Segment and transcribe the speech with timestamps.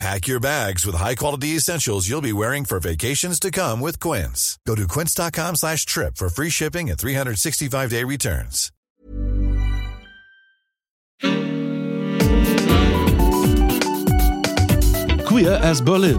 [0.00, 4.58] Pack your bags with high-quality essentials you'll be wearing for vacations to come with Quince.
[4.66, 8.70] Go to quince.com slash trip for free shipping and 365-day returns.
[15.26, 16.18] Queer as Berlin.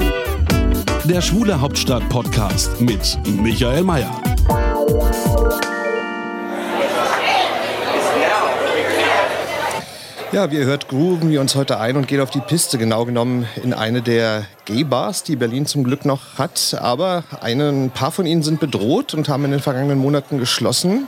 [1.05, 4.09] Der Schwule Hauptstadt-Podcast mit Michael Mayer.
[10.35, 13.05] Ja, wie ihr hört, grooven wir uns heute ein und gehen auf die Piste, genau
[13.05, 16.75] genommen in eine der Gay-Bars, die Berlin zum Glück noch hat.
[16.77, 21.07] Aber ein paar von ihnen sind bedroht und haben in den vergangenen Monaten geschlossen.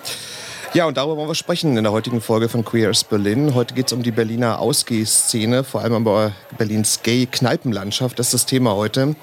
[0.73, 3.53] Ja, und darüber wollen wir sprechen in der heutigen Folge von Queer as Berlin.
[3.53, 8.17] Heute geht es um die Berliner Ausgehszene, vor allem aber Berlins Gay-Kneipenlandschaft.
[8.17, 9.17] Das ist das Thema heute.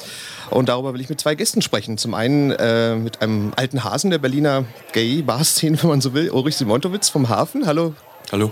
[0.50, 1.96] Und darüber will ich mit zwei Gästen sprechen.
[1.96, 6.56] Zum einen äh, mit einem alten Hasen der Berliner Gay-Bar-Szene, wenn man so will, Ulrich
[6.56, 7.66] Simontowitz vom Hafen.
[7.66, 7.94] Hallo.
[8.34, 8.50] Hallo.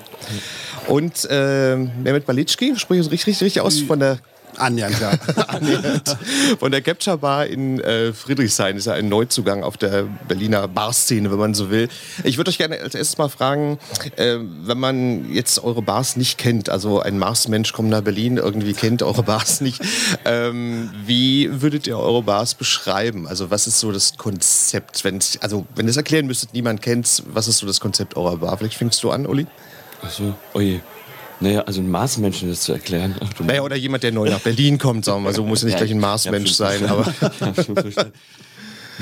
[0.87, 4.19] Und äh, Mehmet Balitschki, spreche ich richtig, richtig, richtig aus, von der
[4.57, 5.11] Annähernd, ja.
[5.49, 6.17] annähernd.
[6.59, 11.31] Von der Capture Bar in äh, Friedrichshain ist ja ein Neuzugang auf der Berliner Barszene,
[11.31, 11.89] wenn man so will.
[12.25, 13.79] Ich würde euch gerne als erstes mal fragen,
[14.17, 18.73] äh, wenn man jetzt eure Bars nicht kennt, also ein Marsmensch kommt nach Berlin, irgendwie
[18.75, 19.81] kennt eure Bars nicht,
[20.25, 23.27] ähm, wie würdet ihr eure Bars beschreiben?
[23.27, 25.05] Also was ist so das Konzept?
[25.05, 28.39] Wenn's, also wenn ihr es erklären müsstet, niemand kennt was ist so das Konzept eurer
[28.39, 28.57] Bar?
[28.59, 29.47] Vielleicht fängst du an, Uli?
[30.03, 30.81] Achso, oje.
[31.43, 33.17] Naja, also ein Marsmenschen das zu erklären.
[33.19, 35.67] Ach, Naja, oder jemand, der neu nach Berlin kommt, sagen wir mal so, muss ja
[35.67, 37.13] nicht gleich ein Marsmensch sein, aber...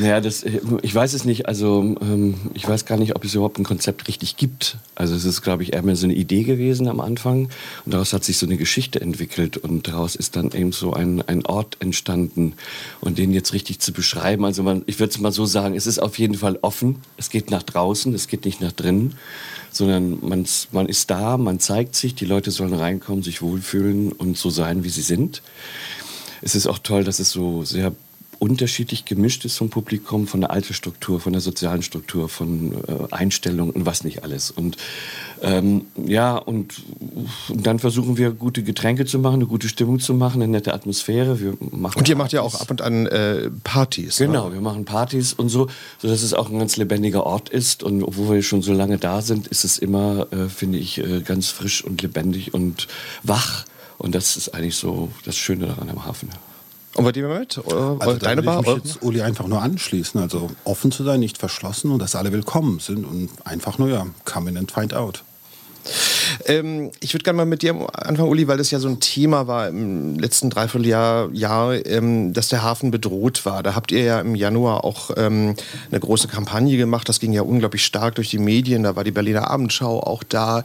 [0.00, 0.46] Naja, das,
[0.80, 1.46] ich weiß es nicht.
[1.46, 4.78] Also ähm, ich weiß gar nicht, ob es überhaupt ein Konzept richtig gibt.
[4.94, 7.50] Also es ist, glaube ich, eher mehr so eine Idee gewesen am Anfang.
[7.84, 9.58] Und daraus hat sich so eine Geschichte entwickelt.
[9.58, 12.54] Und daraus ist dann eben so ein, ein Ort entstanden.
[13.02, 15.86] Und den jetzt richtig zu beschreiben, also man, ich würde es mal so sagen, es
[15.86, 16.96] ist auf jeden Fall offen.
[17.18, 19.16] Es geht nach draußen, es geht nicht nach drinnen.
[19.70, 24.38] Sondern man, man ist da, man zeigt sich, die Leute sollen reinkommen, sich wohlfühlen und
[24.38, 25.42] so sein, wie sie sind.
[26.40, 27.92] Es ist auch toll, dass es so sehr
[28.40, 33.70] unterschiedlich gemischt ist vom Publikum, von der Altersstruktur, von der sozialen Struktur, von äh, Einstellungen
[33.70, 34.50] und was nicht alles.
[34.50, 34.78] Und
[35.42, 36.82] ähm, ja, und,
[37.50, 40.72] und dann versuchen wir gute Getränke zu machen, eine gute Stimmung zu machen, eine nette
[40.72, 41.38] Atmosphäre.
[41.38, 44.16] Wir machen Und ihr macht ja auch ab und an äh, Partys.
[44.16, 44.54] Genau, Ne?
[44.54, 45.68] wir machen Partys und so,
[45.98, 47.82] sodass es auch ein ganz lebendiger Ort ist.
[47.82, 51.20] Und obwohl wir schon so lange da sind, ist es immer, äh, finde ich, äh,
[51.20, 52.88] ganz frisch und lebendig und
[53.22, 53.66] wach.
[53.98, 56.30] Und das ist eigentlich so das Schöne daran am Hafen.
[56.96, 57.28] Und bei dir?
[57.30, 57.44] Äh,
[57.98, 58.54] Also deine würde Bar?
[58.60, 60.20] ich mich Eure- jetzt Uli einfach nur anschließen.
[60.20, 64.06] Also offen zu sein, nicht verschlossen und dass alle willkommen sind und einfach nur ja,
[64.24, 65.22] come in and find out.
[66.44, 69.46] Ähm, ich würde gerne mal mit dir anfangen, Uli, weil das ja so ein Thema
[69.46, 73.62] war im letzten Dreivierteljahr, Jahr, ähm, dass der Hafen bedroht war.
[73.62, 75.54] Da habt ihr ja im Januar auch ähm,
[75.90, 77.08] eine große Kampagne gemacht.
[77.08, 78.82] Das ging ja unglaublich stark durch die Medien.
[78.82, 80.62] Da war die Berliner Abendschau auch da.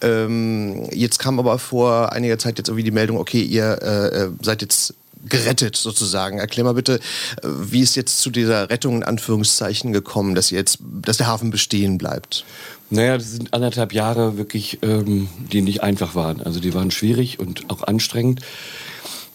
[0.00, 4.30] Ähm, jetzt kam aber vor einiger Zeit jetzt irgendwie die Meldung, okay, ihr äh, äh,
[4.42, 4.94] seid jetzt
[5.28, 6.38] gerettet sozusagen.
[6.38, 7.00] Erklär mal bitte, äh,
[7.42, 11.98] wie ist jetzt zu dieser Rettung in Anführungszeichen gekommen, dass jetzt, dass der Hafen bestehen
[11.98, 12.44] bleibt?
[12.90, 16.42] Naja, das sind anderthalb Jahre wirklich, ähm, die nicht einfach waren.
[16.42, 18.40] Also die waren schwierig und auch anstrengend.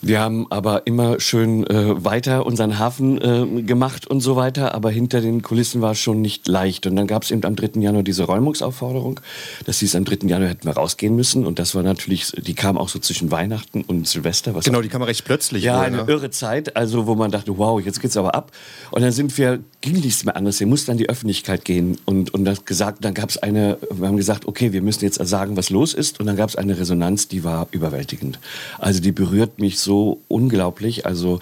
[0.02, 3.18] Wir haben aber immer schön äh, weiter unseren Hafen
[3.58, 6.85] äh, gemacht und so weiter, aber hinter den Kulissen war es schon nicht leicht.
[6.85, 7.81] Und dann gab es eben am 3.
[7.81, 9.19] Januar diese Räumungsaufforderung.
[9.66, 10.28] Das hieß, am 3.
[10.28, 11.47] Januar hätten wir rausgehen müssen.
[11.47, 14.53] Und das war natürlich, die kam auch so zwischen Weihnachten und Silvester.
[14.53, 15.63] Was Genau, die kam recht plötzlich.
[15.63, 16.03] ja, wohl, eine ne?
[16.08, 18.52] irre Zeit, also wo man dachte, wow, jetzt geht's aber ab.
[18.91, 22.34] Und dann sind wir, ging nichts mehr anderes, wir mussten an die Öffentlichkeit gehen und,
[22.35, 25.58] und das gesagt, dann gab es eine, wir haben gesagt, okay, wir müssen jetzt sagen,
[25.58, 26.19] was los ist.
[26.19, 28.40] Und dann gab es eine Resonanz, die war überwältigend.
[28.78, 29.87] Also die berührt mich so
[30.28, 31.40] unglaublich, also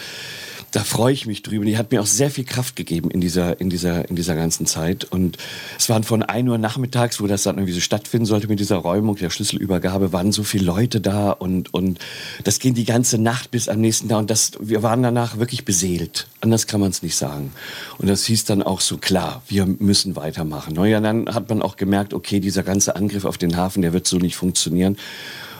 [0.75, 1.63] da freue ich mich drüber.
[1.63, 4.65] Die hat mir auch sehr viel Kraft gegeben in dieser, in dieser, in dieser ganzen
[4.65, 5.05] Zeit.
[5.05, 5.37] Und
[5.77, 8.75] es waren von 1 Uhr nachmittags, wo das dann irgendwie so stattfinden sollte mit dieser
[8.75, 11.99] Räumung, der Schlüsselübergabe, waren so viele Leute da und, und
[12.43, 14.19] das ging die ganze Nacht bis am nächsten Tag.
[14.19, 16.27] Und das, wir waren danach wirklich beseelt.
[16.41, 17.53] Anders kann man es nicht sagen.
[17.97, 20.73] Und das hieß dann auch so, klar, wir müssen weitermachen.
[20.73, 24.07] Naja, dann hat man auch gemerkt, okay, dieser ganze Angriff auf den Hafen, der wird
[24.07, 24.97] so nicht funktionieren.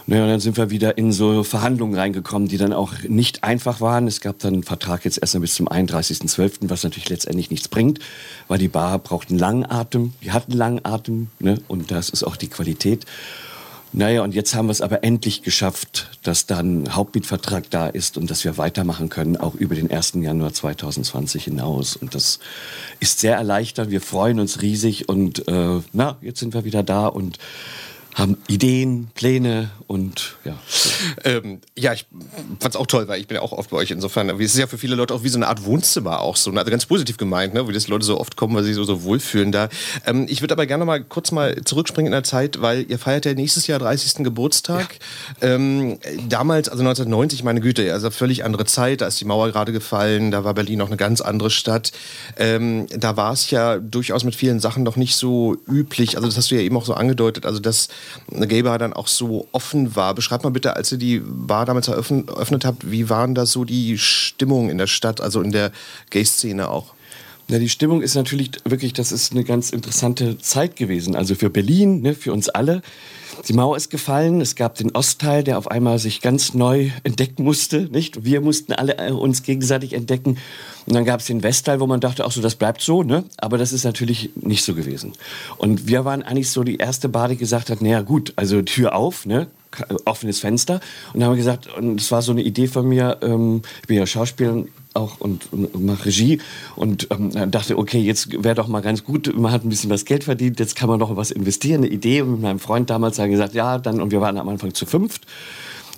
[0.08, 4.08] Naja, dann sind wir wieder in so Verhandlungen reingekommen, die dann auch nicht einfach waren.
[4.08, 7.68] Es gab dann einen Vertrag jetzt erst mal bis zum 31.12., was natürlich letztendlich nichts
[7.68, 8.00] bringt,
[8.48, 10.14] weil die Bar braucht einen langen Atem.
[10.22, 11.60] Die hat einen langen Atem ne?
[11.68, 13.06] und das ist auch die Qualität.
[13.94, 18.18] Naja, und jetzt haben wir es aber endlich geschafft, dass dann ein Hauptmietvertrag da ist
[18.18, 20.16] und dass wir weitermachen können, auch über den 1.
[20.16, 21.96] Januar 2020 hinaus.
[21.96, 22.40] Und das
[23.00, 23.90] ist sehr erleichternd.
[23.90, 27.40] Wir freuen uns riesig und äh, na, jetzt sind wir wieder da und
[28.16, 30.58] haben Ideen, Pläne und ja.
[31.26, 32.06] Ähm, ja, ich
[32.62, 34.30] fand's auch toll, weil ich bin ja auch oft bei euch insofern.
[34.30, 36.72] Es ist ja für viele Leute auch wie so eine Art Wohnzimmer auch so, also
[36.72, 37.68] ganz positiv gemeint, ne?
[37.68, 39.68] wie das Leute so oft kommen, weil sie sich so, so wohlfühlen da.
[40.06, 43.26] Ähm, ich würde aber gerne mal kurz mal zurückspringen in der Zeit, weil ihr feiert
[43.26, 44.24] ja nächstes Jahr 30.
[44.24, 44.98] Geburtstag.
[45.42, 45.56] Ja.
[45.56, 49.74] Ähm, damals, also 1990, meine Güte, also völlig andere Zeit, da ist die Mauer gerade
[49.74, 51.92] gefallen, da war Berlin noch eine ganz andere Stadt.
[52.38, 56.38] Ähm, da war es ja durchaus mit vielen Sachen noch nicht so üblich, also das
[56.38, 57.90] hast du ja eben auch so angedeutet, also dass
[58.64, 60.16] Bar dann auch so offen war.
[60.16, 63.98] Beschreibt mal bitte, als ihr die Bar damals eröffnet habt, wie waren da so die
[63.98, 65.72] Stimmungen in der Stadt, also in der
[66.10, 66.95] Gay-Szene auch?
[67.48, 71.16] Ja, die Stimmung ist natürlich wirklich, das ist eine ganz interessante Zeit gewesen.
[71.16, 72.82] Also für Berlin, ne, für uns alle.
[73.48, 74.42] Die Mauer ist gefallen.
[74.42, 77.82] Es gab den Ostteil, der auf einmal sich ganz neu entdecken musste.
[77.92, 78.24] Nicht?
[78.24, 80.38] Wir mussten alle äh, uns gegenseitig entdecken.
[80.88, 83.04] Und dann gab es den Westteil, wo man dachte, ach so, das bleibt so.
[83.04, 83.26] Ne?
[83.38, 85.14] Aber das ist natürlich nicht so gewesen.
[85.58, 88.96] Und wir waren eigentlich so die erste Bar, die gesagt hat, naja gut, also Tür
[88.96, 89.48] auf, ne?
[90.06, 90.80] offenes Fenster.
[91.14, 93.88] Und dann haben wir gesagt, und es war so eine Idee von mir, ähm, ich
[93.88, 94.64] bin ja Schauspieler
[94.96, 96.40] auch und, und, mache Regie
[96.76, 100.06] und ähm, dachte, okay, jetzt wäre doch mal ganz gut, man hat ein bisschen was
[100.06, 102.22] Geld verdient, jetzt kann man doch was investieren, eine Idee.
[102.22, 104.86] Und mit meinem Freund damals haben gesagt, ja, dann, und wir waren am Anfang zu
[104.86, 105.26] fünft.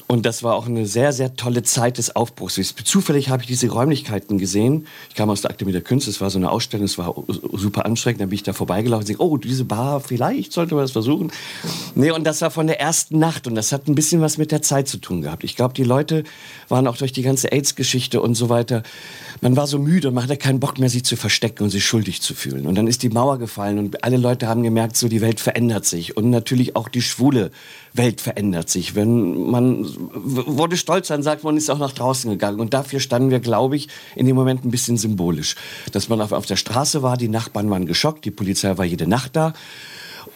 [0.10, 2.56] Und das war auch eine sehr, sehr tolle Zeit des Aufbruchs.
[2.86, 4.88] Zufällig habe ich diese Räumlichkeiten gesehen.
[5.10, 7.86] Ich kam aus der Akademie der Künste, es war so eine Ausstellung, es war super
[7.86, 8.22] anstrengend.
[8.22, 11.30] Dann bin ich da vorbeigelaufen und dachte, oh, diese Bar, vielleicht sollte man das versuchen.
[11.94, 14.54] Nee, und das war von der ersten Nacht und das hat ein bisschen was mit
[14.54, 15.44] der Zeit zu tun gehabt.
[15.44, 16.24] Ich glaube, die Leute
[16.70, 18.84] waren auch durch die ganze AIDS-Geschichte und so weiter,
[19.42, 21.86] man war so müde und man hatte keinen Bock mehr, sich zu verstecken und sich
[21.86, 22.66] schuldig zu fühlen.
[22.66, 25.86] Und dann ist die Mauer gefallen und alle Leute haben gemerkt, so die Welt verändert
[25.86, 26.18] sich.
[26.18, 27.52] Und natürlich auch die schwule
[27.94, 28.96] Welt verändert sich.
[28.96, 32.60] Wenn man wurde stolz sein, sagt man ist auch nach draußen gegangen.
[32.60, 35.56] Und dafür standen wir, glaube ich, in dem Moment ein bisschen symbolisch.
[35.92, 39.08] Dass man auf, auf der Straße war, die Nachbarn waren geschockt, die Polizei war jede
[39.08, 39.54] Nacht da.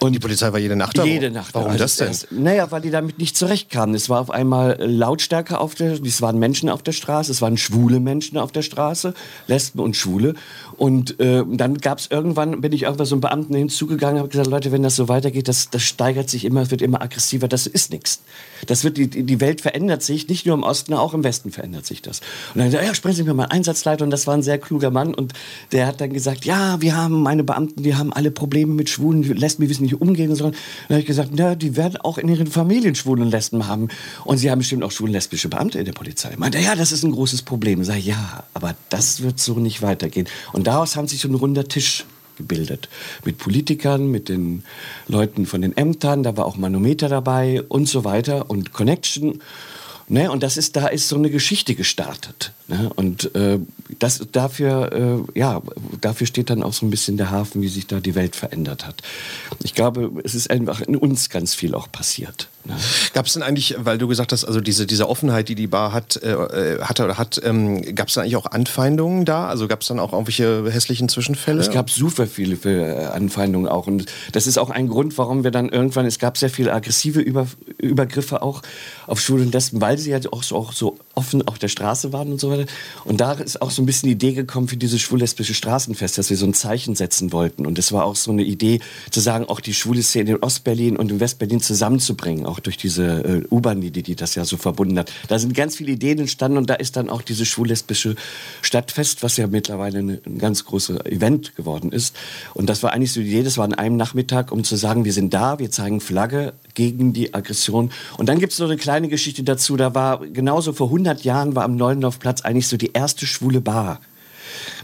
[0.01, 1.03] Und die Polizei war jede Nacht da?
[1.03, 1.53] Jede Nacht.
[1.53, 2.09] Warum also das denn?
[2.09, 3.93] Es, naja, weil die damit nicht zurechtkamen.
[3.93, 7.55] Es war auf einmal Lautstärke auf der, es waren Menschen auf der Straße, es waren
[7.55, 9.13] schwule Menschen auf der Straße,
[9.45, 10.33] Lesben und Schwule.
[10.75, 14.49] Und äh, dann gab es irgendwann, bin ich irgendwann so einem Beamten hinzugegangen, habe gesagt,
[14.49, 17.67] Leute, wenn das so weitergeht, das, das steigert sich immer, es wird immer aggressiver, das
[17.67, 18.23] ist nichts.
[18.65, 21.85] Das wird, die, die Welt verändert sich, nicht nur im Osten, auch im Westen verändert
[21.85, 22.21] sich das.
[22.55, 25.13] Und dann ja, sprechen Sie mir mal Einsatzleiter und das war ein sehr kluger Mann
[25.13, 25.33] und
[25.71, 29.21] der hat dann gesagt, ja, wir haben meine Beamten, die haben alle Probleme mit Schwulen,
[29.21, 30.53] Lesben, wir wissen nicht umgehen sollen.
[30.87, 33.89] Dann habe ich gesagt, na, die werden auch in ihren Familien Schwulen Lesben haben
[34.25, 36.33] und sie haben bestimmt auch schwulen lesbische Beamte in der Polizei.
[36.37, 37.81] Meinte, ja, das ist ein großes Problem.
[37.81, 40.27] Ich sage, ja, aber das wird so nicht weitergehen.
[40.53, 42.05] Und daraus haben sich so ein runder Tisch
[42.37, 42.89] gebildet.
[43.25, 44.63] Mit Politikern, mit den
[45.07, 49.41] Leuten von den Ämtern, da war auch Manometer dabei und so weiter und Connection.
[50.07, 52.51] Ne, und das ist, da ist so eine Geschichte gestartet.
[52.71, 52.89] Ne?
[52.95, 53.59] Und äh,
[53.99, 55.61] das, dafür, äh, ja,
[55.99, 58.87] dafür steht dann auch so ein bisschen der Hafen, wie sich da die Welt verändert
[58.87, 59.01] hat.
[59.61, 62.47] Ich glaube, es ist einfach in uns ganz viel auch passiert.
[62.63, 62.75] Ne?
[63.13, 65.91] Gab es denn eigentlich, weil du gesagt hast, also diese, diese Offenheit, die die Bar
[65.91, 69.47] hat, äh, äh hatte oder hat, ähm, gab es dann eigentlich auch Anfeindungen da?
[69.47, 71.59] Also gab es dann auch irgendwelche hässlichen Zwischenfälle?
[71.59, 73.87] Es gab super viele äh, Anfeindungen auch.
[73.87, 77.19] Und das ist auch ein Grund, warum wir dann irgendwann, es gab sehr viele aggressive
[77.19, 77.47] Über,
[77.77, 78.61] Übergriffe auch
[79.07, 82.13] auf Schulen und Lesben, weil sie ja auch so, auch so offen auf der Straße
[82.13, 82.60] waren und so weiter.
[83.05, 86.29] Und da ist auch so ein bisschen die Idee gekommen für dieses schwul-lesbische Straßenfest, dass
[86.29, 87.65] wir so ein Zeichen setzen wollten.
[87.65, 88.79] Und es war auch so eine Idee,
[89.09, 93.03] zu sagen, auch die schwule Szene in Ostberlin und in Westberlin zusammenzubringen, auch durch diese
[93.23, 95.11] äh, U-Bahn-Idee, die das ja so verbunden hat.
[95.27, 98.15] Da sind ganz viele Ideen entstanden und da ist dann auch dieses schwul-lesbische
[98.61, 102.15] Stadtfest, was ja mittlerweile eine, ein ganz großes Event geworden ist.
[102.53, 105.05] Und das war eigentlich so die Idee, das war an einem Nachmittag, um zu sagen,
[105.05, 107.91] wir sind da, wir zeigen Flagge gegen die Aggression.
[108.17, 111.55] Und dann gibt es so eine kleine Geschichte dazu, da war genauso vor 100 Jahren
[111.55, 113.99] war am Neulendorfplatz eigentlich so die erste schwule Bar.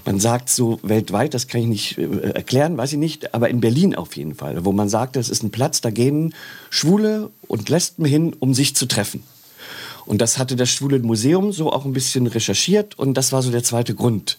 [0.06, 3.60] Man sagt so weltweit, das kann ich nicht äh, erklären, weiß ich nicht, aber in
[3.60, 6.34] Berlin auf jeden Fall, wo man sagt, das ist ein Platz, da gehen
[6.70, 9.24] Schwule und Lesben hin, um sich zu treffen.
[10.06, 13.52] Und das hatte das Schwule Museum so auch ein bisschen recherchiert und das war so
[13.52, 14.38] der zweite Grund,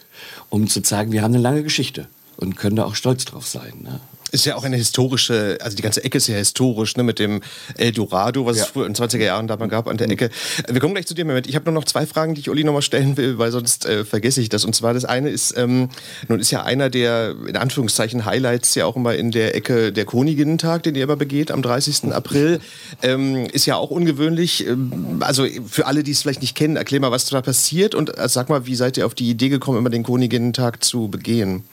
[0.49, 2.09] um zu zeigen, wir haben eine lange Geschichte
[2.39, 3.75] und können da auch stolz drauf sein.
[3.83, 4.01] Ne?
[4.31, 7.41] Ist ja auch eine historische, also die ganze Ecke ist ja historisch, ne, mit dem
[7.77, 8.65] Eldorado, was ja.
[8.65, 10.13] es früher in den 20er Jahren da mal gab an der mhm.
[10.15, 10.31] Ecke.
[10.69, 11.47] Wir kommen gleich zu dir, Moment.
[11.47, 14.05] Ich habe nur noch zwei Fragen, die ich Uli nochmal stellen will, weil sonst äh,
[14.05, 14.65] vergesse ich das.
[14.65, 15.89] Und zwar das eine ist, ähm,
[16.29, 20.05] nun ist ja einer der, in Anführungszeichen, Highlights ja auch immer in der Ecke der
[20.05, 22.13] Koniginnentag, den ihr immer begeht am 30.
[22.13, 22.61] April.
[23.03, 24.67] Ähm, ist ja auch ungewöhnlich.
[24.67, 28.17] Ähm, also für alle, die es vielleicht nicht kennen, erklär mal, was da passiert und
[28.19, 31.65] äh, sag mal, wie seid ihr auf die Idee gekommen, immer den Koniginnentag zu begehen?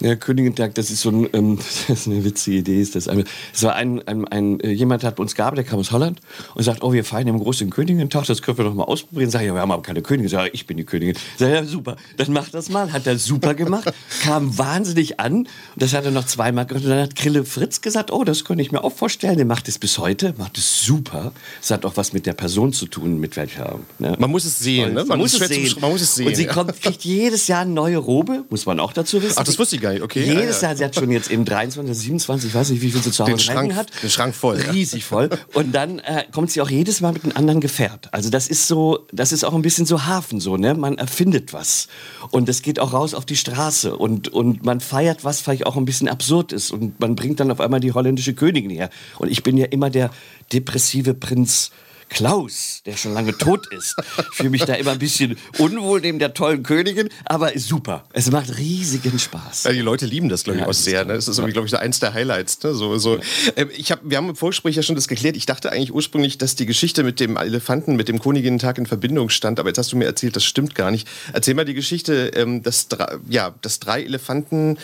[0.00, 2.80] Ja, Königentag, das ist so ein, ähm, das ist eine witzige Idee.
[2.80, 5.78] Ist das es war ein, ein, ein, äh, jemand hat bei uns gearbeitet, der kam
[5.78, 6.20] aus Holland
[6.54, 9.30] und sagt, oh, wir feiern im großen Königentag, das können wir doch mal ausprobieren.
[9.30, 10.28] Sag ich, ja, wir haben aber keine Königin.
[10.28, 11.16] Sag ich, ich bin die Königin.
[11.38, 12.92] Sag ich, ja, super, dann mach das mal.
[12.92, 13.92] Hat er super gemacht,
[14.22, 15.32] kam wahnsinnig an.
[15.34, 16.84] Und das hat er noch zweimal gemacht.
[16.84, 19.36] Und dann hat Krille Fritz gesagt, oh, das könnte ich mir auch vorstellen.
[19.36, 21.32] Der macht es bis heute, macht es super.
[21.60, 23.78] Es hat auch was mit der Person zu tun, mit welcher.
[23.98, 24.16] Ne?
[24.18, 25.00] Man muss es sehen, ne?
[25.00, 25.74] Man, man, muss es sehen.
[25.80, 26.26] man muss es sehen.
[26.26, 29.36] Und sie kommt, kriegt jedes Jahr eine neue Robe, muss man auch dazu wissen.
[29.38, 30.24] Ach, das wusste ich gar nicht, okay.
[30.24, 33.10] Jedes Jahr, sie hat schon jetzt eben 23, 27, ich weiß nicht, wie viel sie
[33.10, 33.90] zu Hause den Schrank, hat.
[34.02, 34.56] Den Schrank voll.
[34.56, 35.30] Riesig voll.
[35.54, 38.12] Und dann äh, kommt sie auch jedes Mal mit einem anderen Gefährt.
[38.12, 40.74] Also das ist so, das ist auch ein bisschen so Hafen so, ne?
[40.74, 41.88] Man erfindet was.
[42.30, 43.96] Und das geht auch raus auf die Straße.
[43.96, 46.70] Und, und man feiert was vielleicht auch ein bisschen absurd ist.
[46.70, 48.90] Und man bringt dann auf einmal die holländische Königin her.
[49.18, 50.10] Und ich bin ja immer der
[50.52, 51.70] depressive Prinz
[52.10, 53.94] Klaus, der schon lange tot ist.
[54.18, 58.04] Ich fühle mich da immer ein bisschen unwohl neben der tollen Königin, aber super.
[58.12, 59.64] Es macht riesigen Spaß.
[59.64, 61.04] Ja, die Leute lieben das, glaube ich, ja, auch sehr.
[61.04, 61.14] Ne?
[61.14, 62.62] Das ist, glaube ich, so eins der Highlights.
[62.62, 62.74] Ne?
[62.74, 63.16] So, so.
[63.16, 63.22] Ja.
[63.56, 65.36] Ähm, ich hab, wir haben im Vorgespräch ja schon das geklärt.
[65.36, 69.30] Ich dachte eigentlich ursprünglich, dass die Geschichte mit dem Elefanten, mit dem Königinnentag in Verbindung
[69.30, 71.08] stand, aber jetzt hast du mir erzählt, das stimmt gar nicht.
[71.32, 74.78] Erzähl mal die Geschichte, ähm, dass, drei, ja, dass drei Elefanten,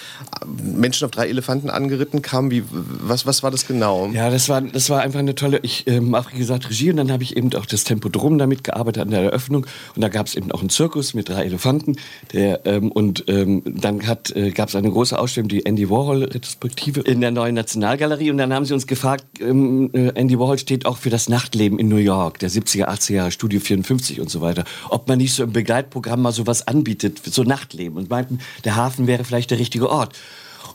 [0.47, 2.50] Menschen auf drei Elefanten angeritten kamen.
[2.52, 4.09] Wie, was, was war das genau?
[4.12, 7.15] Ja, das war, das war einfach eine tolle, ich ähm, habe, gesagt, Regie und dann
[7.16, 9.66] habe ich eben auch das Tempodrom damit gearbeitet an der Eröffnung.
[9.94, 11.96] Und da gab es eben auch einen Zirkus mit drei Elefanten.
[12.35, 14.00] Der, ähm, und ähm, dann
[14.35, 18.30] äh, gab es eine große Ausstellung, die Andy Warhol-Retrospektive in der neuen Nationalgalerie.
[18.30, 21.78] Und dann haben sie uns gefragt, ähm, äh, Andy Warhol steht auch für das Nachtleben
[21.78, 24.64] in New York, der 70er, 80er Jahre, Studio 54 und so weiter.
[24.90, 27.96] Ob man nicht so im Begleitprogramm mal sowas anbietet, so Nachtleben.
[27.96, 30.14] Und meinten, der Hafen wäre vielleicht der richtige Ort.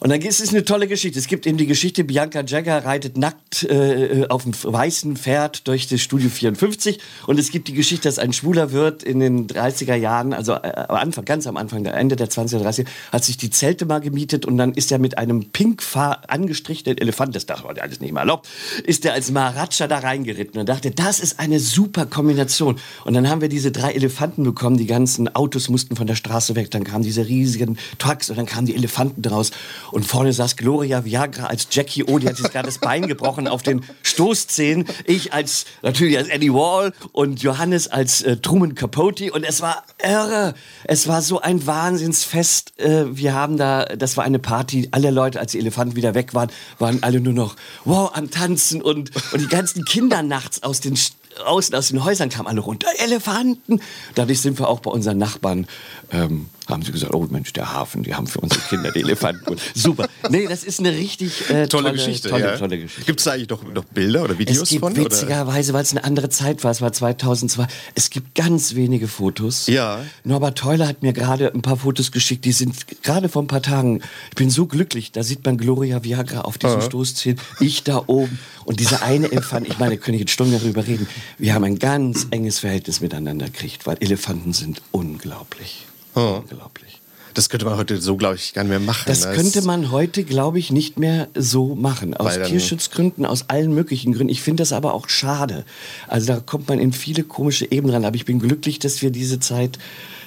[0.03, 1.19] Und dann ist es eine tolle Geschichte.
[1.19, 5.87] Es gibt eben die Geschichte, Bianca Jagger reitet nackt äh, auf einem weißen Pferd durch
[5.87, 6.99] das Studio 54.
[7.27, 10.73] Und es gibt die Geschichte, dass ein schwuler Wirt in den 30er Jahren, also äh,
[10.87, 14.47] am Anfang, ganz am Anfang, Ende der 20er, 30er, hat sich die Zelte mal gemietet
[14.47, 18.21] und dann ist er mit einem pink angestrichenen Elefant, das darf man alles nicht mal
[18.21, 18.49] erlaubt,
[18.83, 22.79] ist er als Maharaja da reingeritten und dachte, das ist eine super Kombination.
[23.05, 26.55] Und dann haben wir diese drei Elefanten bekommen, die ganzen Autos mussten von der Straße
[26.55, 29.51] weg, dann kamen diese riesigen Trucks und dann kamen die Elefanten draus.
[29.91, 33.47] Und vorne saß Gloria Viagra als Jackie O, die hat sich gerade das Bein gebrochen
[33.47, 34.85] auf den Stoßzähnen.
[35.05, 39.31] Ich als, natürlich als Eddie Wall und Johannes als äh, Truman Capote.
[39.31, 40.53] Und es war irre.
[40.83, 42.79] Es war so ein Wahnsinnsfest.
[42.79, 44.89] Äh, wir haben da, das war eine Party.
[44.91, 47.55] Alle Leute, als die Elefanten wieder weg waren, waren alle nur noch,
[47.85, 50.97] wow, am Tanzen und, und die ganzen Kinder nachts aus den
[51.45, 53.81] außen aus den Häusern kamen alle runter, Elefanten.
[54.15, 55.67] Dadurch sind wir auch bei unseren Nachbarn
[56.11, 59.57] ähm, haben sie gesagt, oh Mensch, der Hafen, die haben für unsere Kinder die Elefanten.
[59.75, 60.07] Super.
[60.29, 62.29] Nee, das ist eine richtig äh, tolle, tolle, Geschichte.
[62.29, 62.57] Tolle, ja.
[62.57, 63.05] tolle Geschichte.
[63.05, 64.95] Gibt es da eigentlich noch, noch, Bilder oder Videos es gibt von?
[64.95, 69.67] Witzigerweise, weil es eine andere Zeit war, es war 2002, es gibt ganz wenige Fotos.
[69.67, 69.99] Ja.
[70.23, 73.61] Norbert Teuler hat mir gerade ein paar Fotos geschickt, die sind gerade vor ein paar
[73.61, 74.01] Tagen.
[74.29, 76.85] Ich bin so glücklich, da sieht man Gloria Viagra auf diesem ja.
[76.85, 80.85] Stoßzählen, ich da oben und dieser eine Elefant, ich meine, könnte ich jetzt Stunden darüber
[80.85, 81.07] reden.
[81.37, 85.85] Wir haben ein ganz enges Verhältnis miteinander gekriegt, weil Elefanten sind unglaublich.
[86.15, 86.41] Oh.
[86.41, 87.01] Unglaublich.
[87.33, 89.03] Das könnte man heute so, glaube ich, gar nicht mehr machen.
[89.07, 89.33] Das ne?
[89.33, 92.13] könnte man heute, glaube ich, nicht mehr so machen.
[92.13, 94.29] Aus Tierschutzgründen, aus allen möglichen Gründen.
[94.29, 95.63] Ich finde das aber auch schade.
[96.07, 98.05] Also da kommt man in viele komische Ebenen ran.
[98.05, 99.79] Aber ich bin glücklich, dass wir diese Zeit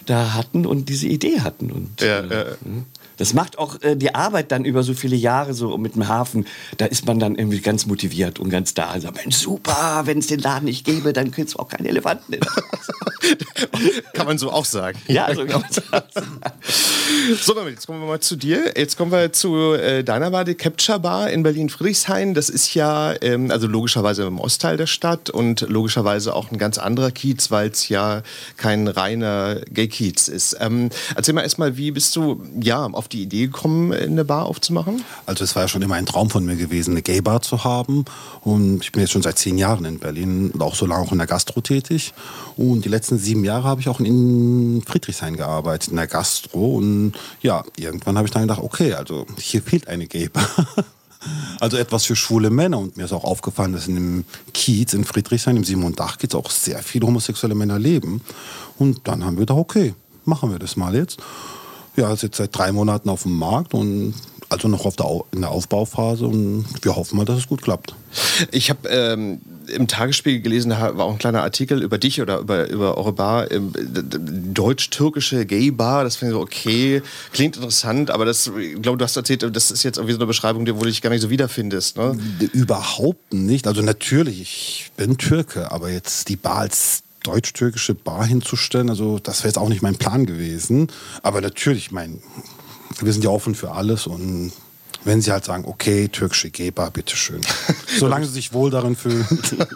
[0.07, 1.71] da hatten und diese Idee hatten.
[1.71, 2.45] Und, ja, äh, ja.
[3.17, 6.47] Das macht auch äh, die Arbeit dann über so viele Jahre so mit dem Hafen.
[6.79, 8.91] Da ist man dann irgendwie ganz motiviert und ganz da.
[8.91, 12.39] Also, Mensch, super, wenn es den Laden nicht gäbe, dann könnte es auch keine Elefanten.
[14.13, 14.99] kann man so auch sagen.
[15.09, 16.41] Ja, so kann man sagen.
[17.41, 18.73] so, jetzt kommen wir mal zu dir.
[18.77, 22.35] Jetzt kommen wir zu äh, deiner Bar, die Capture Bar in Berlin-Friedrichshain.
[22.35, 26.79] Das ist ja, ähm, also logischerweise im Ostteil der Stadt und logischerweise auch ein ganz
[26.79, 28.23] anderer Kiez, weil es ja
[28.57, 30.57] kein reiner Gay-Kiez ist.
[30.61, 35.03] Ähm, erzähl mal erstmal, wie bist du ja auf die Idee gekommen, eine Bar aufzumachen?
[35.27, 38.05] Also es war ja schon immer ein Traum von mir gewesen, eine Gay-Bar zu haben.
[38.43, 41.13] Und ich bin jetzt schon seit zehn Jahren in Berlin und auch so lange auch
[41.13, 42.13] in der Gastro tätig.
[42.57, 46.77] Und die letzten sieben Jahre habe ich auch in Friedrichshain gearbeitet, in der Gastro.
[46.77, 50.49] Und ja, irgendwann habe ich dann gedacht, okay, also hier fehlt eine Gay-Bar.
[51.61, 52.79] Also etwas für schwule Männer.
[52.79, 56.35] Und mir ist auch aufgefallen, dass in dem Kiez in Friedrichshain, im Simon Dach Kiez,
[56.35, 58.21] auch sehr viele homosexuelle Männer leben.
[58.79, 59.95] Und dann haben wir gedacht, okay,
[60.25, 61.19] machen wir das mal jetzt.
[61.97, 64.15] Ja, ist jetzt seit drei Monaten auf dem Markt und
[64.49, 67.95] also noch auf der, in der Aufbauphase und wir hoffen mal, dass es gut klappt.
[68.51, 72.39] Ich habe ähm, im Tagesspiegel gelesen, da war auch ein kleiner Artikel über dich oder
[72.39, 73.73] über, über eure Bar, ähm,
[74.53, 76.05] deutsch-türkische Gay-Bar.
[76.05, 79.71] Das finde ich so, okay, klingt interessant, aber das, ich glaube, du hast erzählt, das
[79.71, 81.97] ist jetzt irgendwie so eine Beschreibung, wo du dich gar nicht so wiederfindest.
[81.97, 82.17] Ne?
[82.53, 83.67] Überhaupt nicht.
[83.67, 89.41] Also natürlich, ich bin Türke, aber jetzt die Bar als deutsch-türkische Bar hinzustellen, also das
[89.41, 90.89] wäre jetzt auch nicht mein Plan gewesen.
[91.23, 92.23] Aber natürlich, mein
[93.01, 94.53] wir sind ja offen für alles und
[95.05, 97.41] wenn sie halt sagen, okay, türkische Geber, bitteschön.
[97.99, 99.27] Solange sie sich wohl darin fühlen.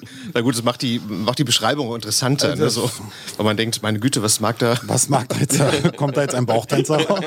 [0.35, 2.57] Na gut, das macht die, macht die Beschreibung interessanter.
[2.57, 2.71] Ne?
[2.71, 2.91] So,
[3.37, 4.79] weil man denkt, meine Güte, was mag da.
[4.83, 5.59] Was mag da jetzt?
[5.97, 7.21] Kommt da jetzt ein Bauchtänzer raus?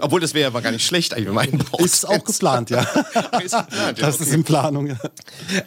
[0.00, 1.84] Obwohl, das wäre ja gar nicht schlecht, eigentlich, einen Bauchtänzer.
[1.84, 2.80] Ist auch geplant, ja.
[3.42, 4.24] Ist geplant, ja, Das okay.
[4.24, 4.96] ist in Planung, ja.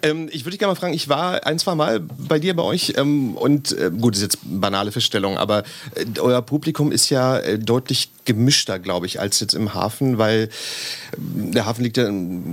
[0.01, 2.63] Ähm, ich würde dich gerne mal fragen, ich war ein, zwei Mal bei dir, bei
[2.63, 5.63] euch ähm, und äh, gut, das ist jetzt banale Feststellung, aber
[5.95, 10.49] äh, euer Publikum ist ja äh, deutlich gemischter, glaube ich, als jetzt im Hafen, weil
[11.17, 12.05] ähm, der Hafen liegt ja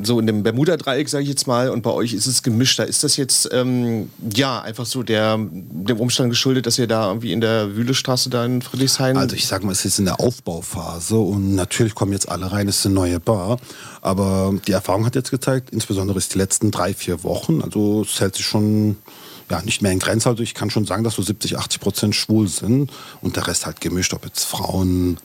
[0.03, 2.87] so in dem Bermuda-Dreieck, sage ich jetzt mal, und bei euch ist es gemischter.
[2.87, 7.33] Ist das jetzt ähm, ja einfach so der, dem Umstand geschuldet, dass ihr da irgendwie
[7.33, 9.17] in der Wühlestraße da in Friedrichshain...
[9.17, 12.69] Also ich sag mal, es ist in der Aufbauphase und natürlich kommen jetzt alle rein,
[12.69, 13.59] es ist eine neue Bar.
[14.01, 18.21] Aber die Erfahrung hat jetzt gezeigt, insbesondere ist die letzten drei, vier Wochen, also es
[18.21, 18.97] hält sich schon
[19.53, 20.29] ja, nicht mehr in Grenzen.
[20.29, 23.67] Also ich kann schon sagen, dass so 70, 80 Prozent schwul sind und der Rest
[23.67, 25.19] halt gemischt, ob jetzt Frauen,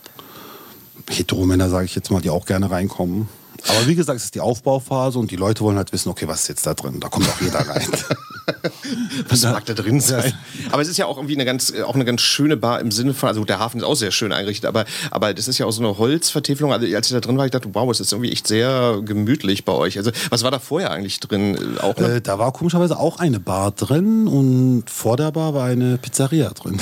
[1.09, 3.29] Heteromänner, sage ich jetzt mal, die auch gerne reinkommen.
[3.67, 6.41] Aber wie gesagt, es ist die Aufbauphase und die Leute wollen halt wissen, okay, was
[6.41, 6.99] ist jetzt da drin?
[6.99, 7.87] Da kommt auch jeder rein.
[9.29, 10.33] Was mag da drin sein?
[10.71, 13.13] Aber es ist ja auch irgendwie eine ganz, auch eine ganz schöne Bar im Sinne
[13.13, 15.71] von, also der Hafen ist auch sehr schön eingerichtet, aber, aber das ist ja auch
[15.71, 16.71] so eine Holzvertäfelung.
[16.71, 19.65] Also als ich da drin war, ich dachte, wow, es ist irgendwie echt sehr gemütlich
[19.65, 19.97] bei euch.
[19.97, 21.77] Also was war da vorher eigentlich drin?
[21.79, 25.97] Auch äh, da war komischerweise auch eine Bar drin und vor der Bar war eine
[25.97, 26.79] Pizzeria drin.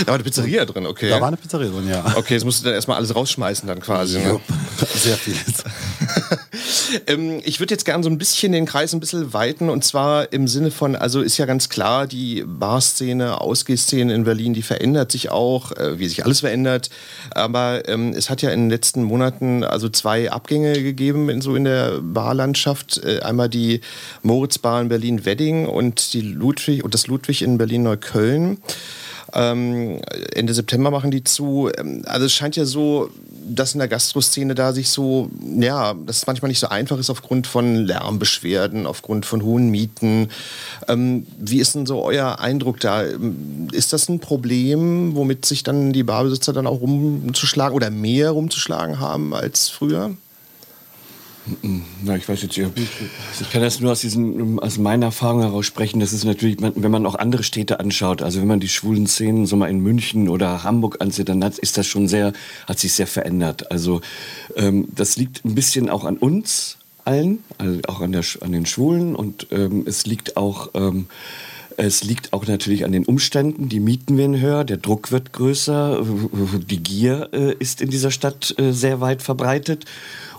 [0.00, 1.10] Da war eine Pizzeria drin, okay.
[1.10, 2.04] Da war eine Pizzeria drin, ja.
[2.16, 4.18] Okay, jetzt musst du dann erstmal alles rausschmeißen dann quasi.
[4.18, 4.40] Ne?
[4.94, 5.34] Sehr viel.
[7.06, 10.32] ähm, ich würde jetzt gerne so ein bisschen den Kreis ein bisschen weiten und zwar
[10.32, 15.12] im Sinne von, also ist ja ganz klar, die Barszene, Ausgehszene in Berlin, die verändert
[15.12, 16.90] sich auch, äh, wie sich alles verändert.
[17.30, 21.54] Aber ähm, es hat ja in den letzten Monaten also zwei Abgänge gegeben in so
[21.54, 23.02] in der Barlandschaft.
[23.04, 23.80] Äh, einmal die
[24.22, 28.58] Moritzbar in Berlin-Wedding und die Ludwig und das Ludwig in Berlin-Neukölln.
[29.34, 30.00] Ähm,
[30.34, 31.70] Ende September machen die zu.
[31.78, 33.10] Ähm, Also es scheint ja so,
[33.48, 37.10] dass in der Gastroszene da sich so, ja, dass es manchmal nicht so einfach ist
[37.10, 40.28] aufgrund von Lärmbeschwerden, aufgrund von hohen Mieten.
[40.88, 43.02] Ähm, wie ist denn so euer Eindruck da?
[43.72, 49.00] Ist das ein Problem, womit sich dann die Barbesitzer dann auch rumzuschlagen oder mehr rumzuschlagen
[49.00, 50.16] haben als früher?
[52.02, 52.70] Na, ich weiß jetzt nicht.
[53.40, 55.98] Ich kann das nur aus, diesen, aus meiner Erfahrung heraus sprechen.
[55.98, 59.46] Das ist natürlich, wenn man auch andere Städte anschaut, also wenn man die schwulen Szenen
[59.46, 62.32] so mal in München oder Hamburg ansieht, dann hat, ist das schon sehr,
[62.68, 63.72] hat sich sehr verändert.
[63.72, 64.00] Also
[64.56, 68.66] ähm, das liegt ein bisschen auch an uns allen, also auch an, der, an den
[68.66, 71.06] Schwulen und ähm, es liegt auch ähm,
[71.76, 73.68] es liegt auch natürlich an den Umständen.
[73.68, 76.04] Die Mieten werden höher, der Druck wird größer,
[76.70, 79.84] die Gier äh, ist in dieser Stadt äh, sehr weit verbreitet.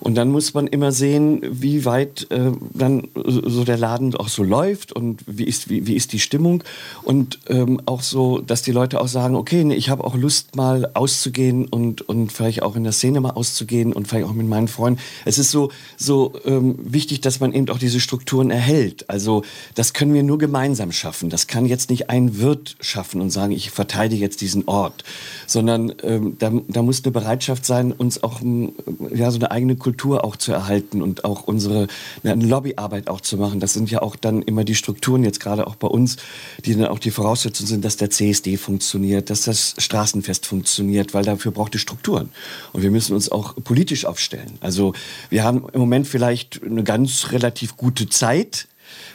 [0.04, 4.44] Und dann muss man immer sehen, wie weit äh, dann so der Laden auch so
[4.44, 6.62] läuft und wie ist, wie, wie ist die Stimmung.
[7.04, 10.58] Und ähm, auch so, dass die Leute auch sagen, okay, nee, ich habe auch Lust
[10.58, 14.46] mal auszugehen und, und vielleicht auch in der Szene mal auszugehen und vielleicht auch mit
[14.46, 15.00] meinen Freunden.
[15.24, 19.10] Es ist so, so ähm, wichtig, dass man eben auch diese Strukturen erhält.
[19.10, 21.30] Also das können wir nur gemeinsam schaffen.
[21.30, 25.06] Das kann jetzt nicht ein Wirt schaffen und sagen, ich verteidige jetzt diesen Ort,
[25.48, 28.74] sondern ähm, da, da muss eine Bereitschaft sein, uns auch ähm,
[29.16, 29.93] ja, so eine eigene Kultur
[30.24, 31.88] auch zu erhalten und auch unsere
[32.24, 33.60] eine Lobbyarbeit auch zu machen.
[33.60, 36.18] Das sind ja auch dann immer die Strukturen, jetzt gerade auch bei uns,
[36.66, 41.24] die dann auch die Voraussetzungen sind, dass der CSD funktioniert, dass das Straßenfest funktioniert, weil
[41.24, 42.30] dafür braucht es Strukturen.
[42.72, 44.58] Und wir müssen uns auch politisch aufstellen.
[44.60, 44.94] Also
[45.30, 48.68] wir haben im Moment vielleicht eine ganz relativ gute Zeit,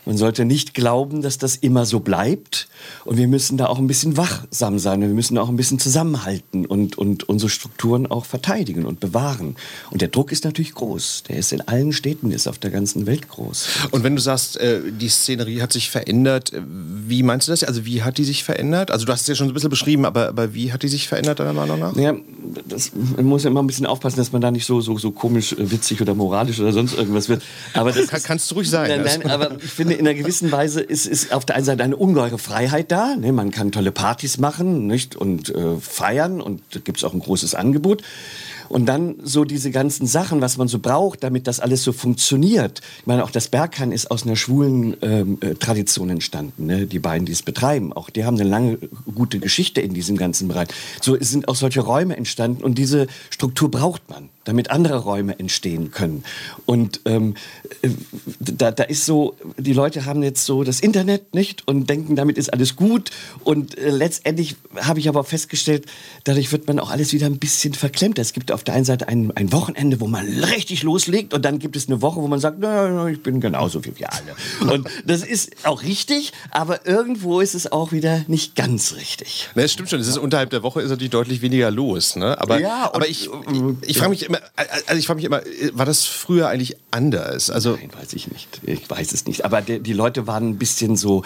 [0.05, 2.69] man sollte nicht glauben, dass das immer so bleibt.
[3.05, 5.01] Und wir müssen da auch ein bisschen wachsam sein.
[5.01, 9.57] Wir müssen auch ein bisschen zusammenhalten und, und unsere Strukturen auch verteidigen und bewahren.
[9.91, 11.25] Und der Druck ist natürlich groß.
[11.29, 13.69] Der ist in allen Städten, ist auf der ganzen Welt groß.
[13.91, 17.65] Und wenn du sagst, äh, die Szenerie hat sich verändert, äh, wie meinst du das?
[17.65, 18.91] Also wie hat die sich verändert?
[18.91, 21.09] Also du hast es ja schon ein bisschen beschrieben, aber, aber wie hat die sich
[21.09, 21.97] verändert deiner Meinung nach?
[21.97, 22.15] Ja,
[22.67, 25.11] das, man muss ja immer ein bisschen aufpassen, dass man da nicht so, so, so
[25.11, 27.43] komisch, äh, witzig oder moralisch oder sonst irgendwas wird.
[27.75, 29.03] Aber das Kann, kannst du ruhig sein.
[29.03, 31.85] Nein, nein, aber ich finde, in einer gewissen Weise ist, ist auf der einen Seite
[31.85, 33.17] eine ungeheure Freiheit da.
[33.17, 33.33] Ne?
[33.33, 35.15] Man kann tolle Partys machen nicht?
[35.15, 38.03] und äh, feiern und da gibt es auch ein großes Angebot.
[38.69, 42.81] Und dann so diese ganzen Sachen, was man so braucht, damit das alles so funktioniert.
[43.01, 46.67] Ich meine, auch das Berghain ist aus einer schwulen ähm, äh, Tradition entstanden.
[46.67, 46.87] Ne?
[46.87, 48.79] Die beiden, die es betreiben, auch die haben eine lange,
[49.15, 50.69] gute Geschichte in diesem ganzen Bereich.
[51.01, 55.91] So sind auch solche Räume entstanden und diese Struktur braucht man damit andere Räume entstehen
[55.91, 56.25] können.
[56.65, 57.35] Und ähm,
[57.83, 57.91] äh,
[58.41, 62.39] da, da ist so, die Leute haben jetzt so das Internet nicht und denken, damit
[62.39, 63.11] ist alles gut.
[63.45, 65.85] Und äh, letztendlich habe ich aber festgestellt,
[66.25, 68.19] dadurch wird man auch alles wieder ein bisschen verklemmt.
[68.19, 71.45] Es gibt auf auf der einen Seite ein, ein Wochenende, wo man richtig loslegt und
[71.45, 74.73] dann gibt es eine Woche, wo man sagt, na, ich bin genauso wie wir alle.
[74.73, 79.49] Und das ist auch richtig, aber irgendwo ist es auch wieder nicht ganz richtig.
[79.55, 82.17] Ne, es stimmt schon, es ist unterhalb der Woche ist natürlich deutlich weniger los.
[82.17, 82.37] Ne?
[82.41, 84.41] Aber, Ja, aber ich, ich, ich frage mich immer,
[84.87, 85.41] also ich frage mich immer,
[85.75, 87.49] war das früher eigentlich anders?
[87.49, 88.61] Also Nein, weiß ich nicht.
[88.65, 89.45] Ich weiß es nicht.
[89.45, 91.23] Aber die, die Leute waren ein bisschen so,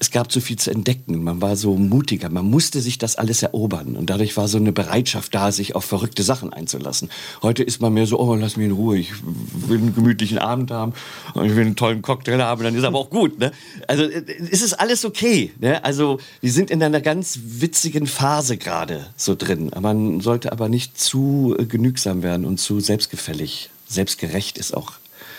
[0.00, 1.22] es gab so viel zu entdecken.
[1.22, 2.28] Man war so mutiger.
[2.28, 3.96] Man musste sich das alles erobern.
[3.96, 7.10] Und dadurch war so eine Bereitschaft da, sich auf verrückte Sachen einzulassen.
[7.42, 8.98] Heute ist man mehr so, oh, lass mich in Ruhe.
[8.98, 10.92] Ich will einen gemütlichen Abend haben.
[11.34, 12.62] Und ich will einen tollen Cocktail haben.
[12.62, 13.38] Dann ist aber auch gut.
[13.38, 13.52] Ne?
[13.86, 15.52] Also äh, es ist alles okay.
[15.58, 15.84] Ne?
[15.84, 19.70] Also wir sind in einer ganz witzigen Phase gerade so drin.
[19.80, 23.70] Man sollte aber nicht zu äh, genügsam werden und zu selbstgefällig.
[23.88, 24.92] Selbstgerecht ist auch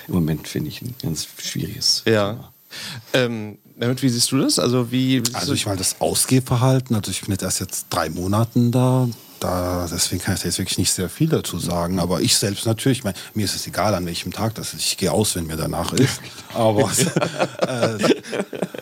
[0.08, 2.52] im Moment, finde ich, ein ganz schwieriges ja.
[3.14, 4.60] Ähm, damit, wie siehst du das?
[4.60, 8.72] Also wie Also ich meine, das Ausgehverhalten, also ich bin jetzt erst jetzt drei Monaten
[8.72, 9.08] da,
[9.40, 12.00] da, deswegen kann ich da jetzt wirklich nicht sehr viel dazu sagen.
[12.00, 14.82] Aber ich selbst natürlich, ich meine, mir ist es egal, an welchem Tag das ist.
[14.82, 16.22] Ich gehe aus, wenn mir danach ist.
[16.54, 16.90] Aber,
[17.68, 18.04] äh,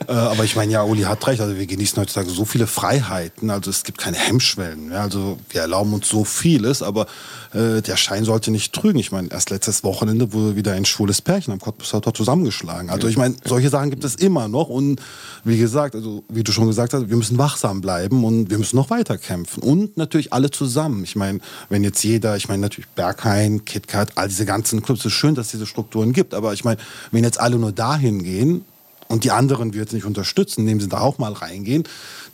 [0.08, 1.42] äh, aber ich meine, ja, Uli hat recht.
[1.42, 3.50] Also wir genießen heutzutage so viele Freiheiten.
[3.50, 4.92] Also es gibt keine Hemmschwellen.
[4.92, 5.02] Ja?
[5.02, 7.08] Also wir erlauben uns so vieles, aber
[7.54, 9.00] äh, der Schein sollte nicht trügen.
[9.00, 12.90] Ich meine, erst letztes Wochenende wurde wieder ein schwules Pärchen am Cottbusser zusammengeschlagen.
[12.90, 14.70] Also ich meine, solche Sachen gibt es immer noch.
[14.70, 15.02] Und
[15.44, 18.78] wie gesagt, also wie du schon gesagt hast, wir müssen wachsam bleiben und wir müssen
[18.78, 19.62] noch weiter kämpfen.
[19.62, 21.04] Und natürlich alle zusammen.
[21.04, 25.08] Ich meine, wenn jetzt jeder, ich meine natürlich Berghain, KitKat, all diese ganzen Clubs, es
[25.08, 26.34] ist schön, dass es diese Strukturen gibt.
[26.34, 26.80] Aber ich meine,
[27.12, 28.66] wenn jetzt alle nur dahin gehen,
[29.10, 31.86] und die anderen wir jetzt nicht unterstützen, indem sie da auch mal reingehen,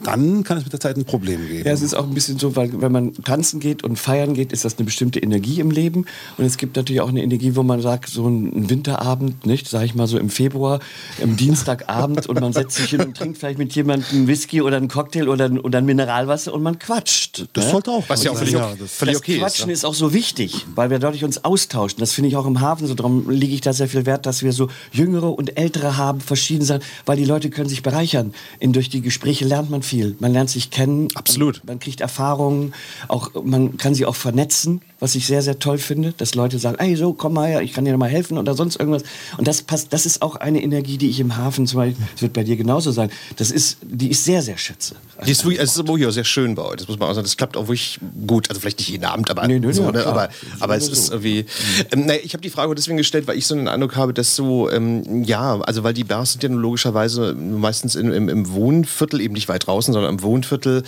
[0.03, 1.65] dann kann es mit der Zeit ein Problem geben.
[1.65, 4.51] Ja, es ist auch ein bisschen so, weil wenn man tanzen geht und feiern geht,
[4.51, 6.05] ist das eine bestimmte Energie im Leben.
[6.37, 9.83] Und es gibt natürlich auch eine Energie, wo man sagt, so ein Winterabend, nicht, sag
[9.83, 10.79] ich mal so im Februar,
[11.19, 14.77] im Dienstagabend und man setzt sich hin und trinkt vielleicht mit jemandem einen Whisky oder
[14.77, 17.45] einen Cocktail oder ein, oder ein Mineralwasser und man quatscht.
[17.53, 17.71] das ne?
[17.71, 19.79] sollte auch Was ja auch völlig, Ja, das- völlig das okay Quatschen ist.
[19.79, 21.99] ist, auch so wichtig, weil wir dadurch uns austauschen.
[21.99, 22.93] Das finde ich auch im Hafen so.
[22.93, 26.65] Darum lege ich da sehr viel Wert, dass wir so Jüngere und Ältere haben, verschieden
[26.65, 28.33] sein, weil die Leute können sich bereichern.
[28.59, 29.92] In, durch die Gespräche lernt man viel.
[30.19, 31.07] Man lernt sich kennen.
[31.15, 31.57] Absolut.
[31.59, 32.73] Man, man kriegt Erfahrungen.
[33.07, 36.77] Auch, man kann sie auch vernetzen, was ich sehr, sehr toll finde, dass Leute sagen,
[36.79, 39.03] ey, so, komm mal her, ich kann dir mal helfen oder sonst irgendwas.
[39.37, 42.21] Und das passt, das ist auch eine Energie, die ich im Hafen zum Beispiel, das
[42.21, 44.95] wird bei dir genauso sein, das ist, die ich sehr, sehr schätze.
[45.25, 46.77] Die ist wirklich, es ist wirklich auch sehr schön bei euch.
[46.77, 47.25] Das muss man auch sagen.
[47.25, 48.47] Das klappt auch wirklich gut.
[48.47, 50.05] Also vielleicht nicht jeden Abend, aber Nee, nee, so, ne?
[50.05, 50.29] aber,
[50.61, 51.15] aber es ist so.
[51.15, 51.47] irgendwie.
[51.91, 54.37] Ähm, nee, ich habe die Frage deswegen gestellt, weil ich so einen Eindruck habe, dass
[54.37, 59.19] so ähm, ja, also weil die Bars sind ja logischerweise meistens in, im, im Wohnviertel
[59.19, 60.83] eben nicht weit draußen, sondern im Wohnviertel.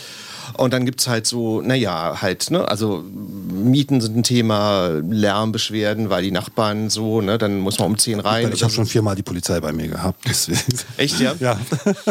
[0.53, 6.09] Und dann gibt es halt so, naja, halt, ne, also Mieten sind ein Thema, Lärmbeschwerden,
[6.09, 8.51] weil die Nachbarn so, ne, dann muss man um 10 rein.
[8.53, 10.23] Ich habe schon viermal die Polizei bei mir gehabt.
[10.27, 10.59] Deswegen.
[10.97, 11.33] Echt, ja?
[11.39, 11.59] Ja.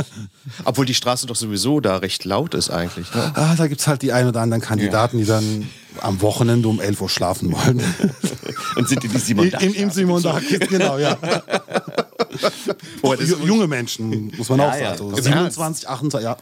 [0.64, 3.12] Obwohl die Straße doch sowieso da recht laut ist eigentlich.
[3.14, 3.32] Ne?
[3.34, 5.68] Ah, da gibt es halt die ein oder anderen Kandidaten, die dann
[6.00, 7.82] am Wochenende um 11 Uhr schlafen wollen.
[8.76, 11.16] Und sind die die Simon Im, im Simon Dach, genau, ja.
[13.02, 14.96] Oh, Junge Menschen, muss man auch ja.
[14.96, 15.10] sagen.
[15.10, 16.36] Im So 27, 28, ja.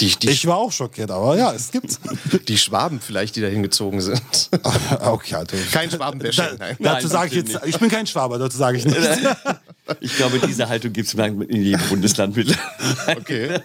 [0.00, 1.98] Die, die, Ich war auch schockiert, aber ja, es gibt's.
[2.48, 4.20] die Schwaben vielleicht, die da hingezogen sind.
[5.00, 5.56] okay, also.
[5.72, 6.76] Kein Schwabenbashing, Da, nein.
[6.78, 9.00] dazu sage ich jetzt, ich bin kein Schwaber, dazu sage ich nichts.
[10.00, 12.54] Ich glaube, diese Haltung gibt es in jedem Bundesland mit.
[13.06, 13.58] Okay.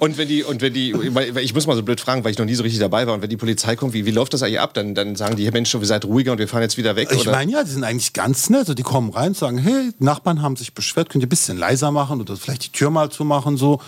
[0.00, 0.94] Und wenn die, und wenn die,
[1.40, 3.22] ich muss mal so blöd fragen, weil ich noch nie so richtig dabei war, und
[3.22, 4.74] wenn die Polizei kommt, wie, wie läuft das eigentlich ab?
[4.74, 7.08] Dann, dann sagen die, Mensch, ihr seid ruhiger und wir fahren jetzt wieder weg?
[7.12, 8.60] Ich meine, ja, die sind eigentlich ganz nett.
[8.60, 11.30] Also die kommen rein und sagen, hey, die Nachbarn haben sich beschwert, könnt ihr ein
[11.30, 13.80] bisschen leiser machen oder vielleicht die Tür mal zumachen, so.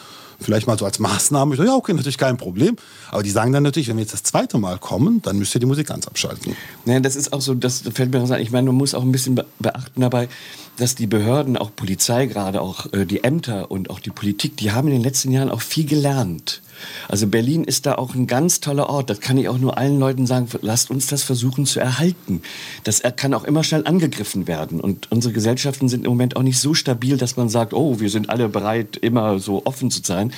[0.44, 1.54] Vielleicht mal so als Maßnahme.
[1.54, 2.76] Ich so, ja, okay, natürlich kein Problem.
[3.10, 5.58] Aber die sagen dann natürlich, wenn wir jetzt das zweite Mal kommen, dann müsst ihr
[5.60, 6.54] die Musik ganz abschalten.
[6.84, 8.40] Naja, das ist auch so, das fällt mir an.
[8.40, 10.28] Ich meine, man muss auch ein bisschen be- beachten dabei,
[10.76, 14.72] dass die Behörden, auch Polizei gerade, auch äh, die Ämter und auch die Politik, die
[14.72, 16.60] haben in den letzten Jahren auch viel gelernt.
[17.08, 19.10] Also Berlin ist da auch ein ganz toller Ort.
[19.10, 20.48] Das kann ich auch nur allen Leuten sagen.
[20.62, 22.42] Lasst uns das versuchen zu erhalten.
[22.84, 24.80] Das kann auch immer schnell angegriffen werden.
[24.80, 28.10] Und unsere Gesellschaften sind im Moment auch nicht so stabil, dass man sagt, oh, wir
[28.10, 30.32] sind alle bereit, immer so offen zu sein.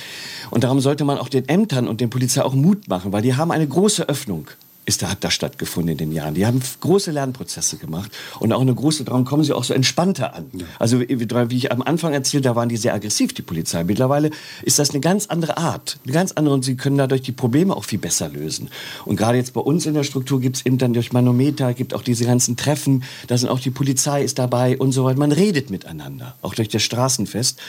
[0.49, 3.35] Und darum sollte man auch den Ämtern und den Polizei auch Mut machen, weil die
[3.35, 4.47] haben eine große Öffnung
[4.87, 6.33] ist da, hat da stattgefunden in den Jahren.
[6.33, 10.33] Die haben große Lernprozesse gemacht und auch eine große, darum kommen sie auch so entspannter
[10.33, 10.45] an.
[10.79, 13.83] Also wie, wie wie ich am Anfang erzählt, da waren die sehr aggressiv, die Polizei.
[13.83, 14.31] Mittlerweile
[14.63, 17.75] ist das eine ganz andere Art, eine ganz andere und sie können dadurch die Probleme
[17.75, 18.69] auch viel besser lösen.
[19.03, 21.93] Und gerade jetzt bei uns in der Struktur gibt es eben dann durch Manometer, gibt
[21.93, 25.19] auch diese ganzen Treffen, da sind auch die Polizei ist dabei und so weiter.
[25.19, 27.59] Man redet miteinander, auch durch das Straßenfest.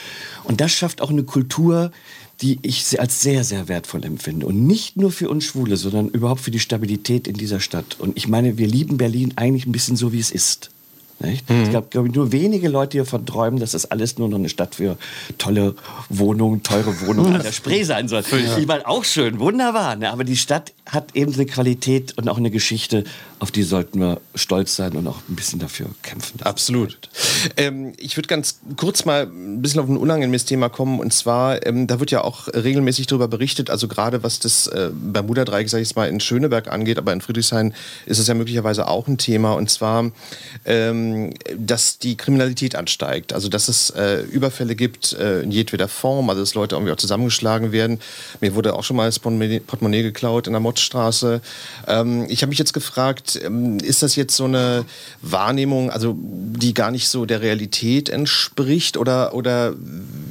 [0.45, 1.91] Und das schafft auch eine Kultur,
[2.41, 4.45] die ich als sehr, sehr wertvoll empfinde.
[4.45, 7.97] Und nicht nur für uns Schwule, sondern überhaupt für die Stabilität in dieser Stadt.
[7.99, 10.69] Und ich meine, wir lieben Berlin eigentlich ein bisschen so, wie es ist.
[11.19, 11.63] Mhm.
[11.63, 14.37] Es gab, glaube ich, nur wenige Leute, die davon träumen, dass das alles nur noch
[14.37, 14.97] eine Stadt für
[15.37, 15.75] tolle
[16.07, 18.23] Wohnungen, teure Wohnungen an der Spree sein soll.
[18.31, 18.57] Ja.
[18.57, 19.95] Ich meine, auch schön, wunderbar.
[19.97, 20.11] Ne?
[20.11, 23.03] Aber die Stadt hat eben eine Qualität und auch eine Geschichte,
[23.39, 26.41] auf die sollten wir stolz sein und auch ein bisschen dafür kämpfen.
[26.43, 26.97] Absolut.
[27.55, 30.99] Ähm, ich würde ganz kurz mal ein bisschen auf ein unangenehmes Thema kommen.
[30.99, 34.89] Und zwar, ähm, da wird ja auch regelmäßig darüber berichtet, also gerade was das äh,
[34.93, 37.73] Bermuda-Dreieck, sage ich mal, in Schöneberg angeht, aber in Friedrichshain
[38.05, 39.53] ist es ja möglicherweise auch ein Thema.
[39.53, 40.11] Und zwar,
[40.65, 43.31] ähm, dass die Kriminalität ansteigt.
[43.31, 46.97] Also, dass es äh, Überfälle gibt äh, in jedweder Form, also dass Leute irgendwie auch
[46.97, 47.99] zusammengeschlagen werden.
[48.41, 51.41] Mir wurde auch schon mal das Portemonnaie geklaut in der Mottstraße.
[51.87, 54.85] Ähm, ich habe mich jetzt gefragt, ähm, ist das jetzt so eine
[55.21, 58.97] Wahrnehmung, also die gar nicht so der Realität entspricht?
[58.97, 59.73] Oder, oder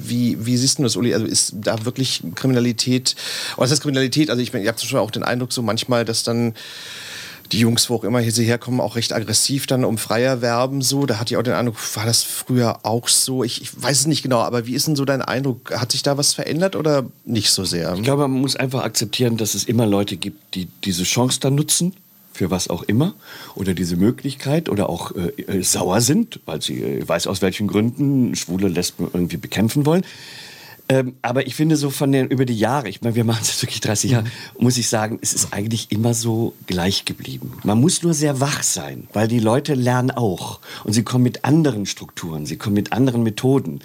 [0.02, 1.14] wie, wie siehst du das, Uli?
[1.14, 3.16] Also ist da wirklich Kriminalität,
[3.56, 4.30] oder ist das Kriminalität?
[4.30, 6.54] Also ich, ich habe Beispiel auch den Eindruck so manchmal, dass dann
[7.52, 11.06] die Jungs, wo auch immer hierher kommen, auch recht aggressiv dann um Freier werben so.
[11.06, 13.44] Da hatte ich auch den Eindruck, war das früher auch so?
[13.44, 15.72] Ich, ich, weiß es nicht genau, aber wie ist denn so dein Eindruck?
[15.72, 17.94] Hat sich da was verändert oder nicht so sehr?
[17.94, 21.54] Ich glaube, man muss einfach akzeptieren, dass es immer Leute gibt, die diese Chance dann
[21.54, 21.94] nutzen
[22.32, 23.14] für was auch immer
[23.54, 27.66] oder diese Möglichkeit oder auch äh, äh sauer sind, weil sie äh, weiß aus welchen
[27.66, 30.04] Gründen schwule Lesben irgendwie bekämpfen wollen.
[30.90, 33.60] Ähm, aber ich finde so von den, über die Jahre, ich meine, wir machen es
[33.62, 34.64] wirklich 30 Jahre, mhm.
[34.64, 37.52] muss ich sagen, es ist eigentlich immer so gleich geblieben.
[37.62, 40.60] Man muss nur sehr wach sein, weil die Leute lernen auch.
[40.84, 43.80] Und sie kommen mit anderen Strukturen, sie kommen mit anderen Methoden.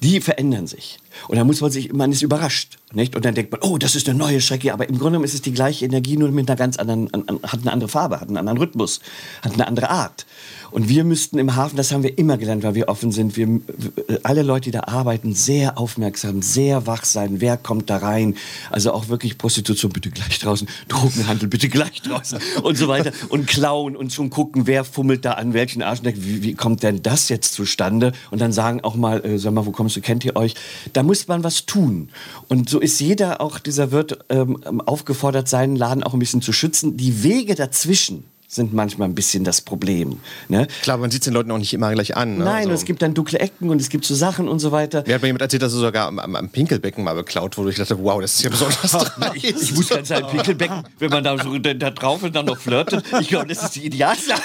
[0.00, 0.98] Die verändern sich.
[1.28, 3.16] Und dann muss man sich, man ist überrascht, nicht?
[3.16, 4.72] Und dann denkt man, oh, das ist eine neue Strecke.
[4.72, 7.08] Aber im Grunde genommen ist es die gleiche Energie, nur mit einer ganz anderen,
[7.42, 9.00] hat eine andere Farbe, hat einen anderen Rhythmus,
[9.42, 10.26] hat eine andere Art.
[10.74, 13.60] Und wir müssten im Hafen, das haben wir immer gelernt, weil wir offen sind, wir,
[14.24, 17.40] alle Leute, die da arbeiten, sehr aufmerksam, sehr wach sein.
[17.40, 18.34] Wer kommt da rein?
[18.72, 23.12] Also auch wirklich Prostitution bitte gleich draußen, Drogenhandel bitte gleich draußen und so weiter.
[23.28, 27.02] Und klauen und schon gucken, wer fummelt da an welchen Arschneck, wie, wie kommt denn
[27.02, 28.10] das jetzt zustande?
[28.32, 30.56] Und dann sagen auch mal, äh, sag mal, wo kommst du, kennt ihr euch?
[30.92, 32.10] Da muss man was tun.
[32.48, 36.52] Und so ist jeder, auch dieser Wirt, ähm, aufgefordert, seinen Laden auch ein bisschen zu
[36.52, 36.96] schützen.
[36.96, 40.20] Die Wege dazwischen, sind manchmal ein bisschen das Problem.
[40.48, 40.68] Ne?
[40.82, 42.38] Klar, man sieht es den Leuten auch nicht immer gleich an.
[42.38, 42.44] Ne?
[42.44, 42.72] Nein, also.
[42.72, 45.02] es gibt dann dunkle Ecken und es gibt so Sachen und so weiter.
[45.06, 47.70] Mir hat mir jemand erzählt, dass er sogar am, am, Pinkelbecken mal beklaut wurde.
[47.70, 51.24] Ich dachte, wow, das ist ja besonders ich, ich muss ganz sagen, Pinkelbecken, wenn man
[51.24, 54.42] da so da drauf und dann noch flirtet, ich glaube, das ist die Idealsache.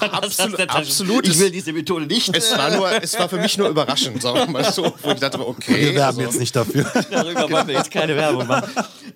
[0.00, 1.28] Absolut, absolut.
[1.28, 2.34] Ich will diese Methode nicht.
[2.36, 4.92] Es war, nur, es war für mich nur überraschend, sagen wir mal so.
[5.02, 5.80] Wo ich dachte, okay.
[5.80, 6.20] Wir werben also.
[6.22, 6.84] jetzt nicht dafür.
[7.10, 8.70] Darüber wollen wir jetzt keine Werbung machen.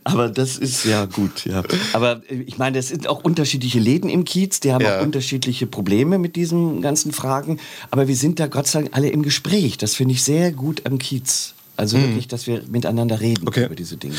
[0.07, 1.63] Aber das ist ja gut, ja.
[1.93, 4.99] Aber äh, ich meine, es sind auch unterschiedliche Läden im Kiez, die haben ja.
[4.99, 7.59] auch unterschiedliche Probleme mit diesen ganzen Fragen.
[7.91, 9.79] Aber wir sind da Gott sei Dank alle im Gespräch.
[9.79, 11.55] Das finde ich sehr gut am Kiez.
[11.77, 12.03] Also mhm.
[12.03, 13.67] wirklich, dass wir miteinander reden okay.
[13.67, 14.15] über diese Dinge.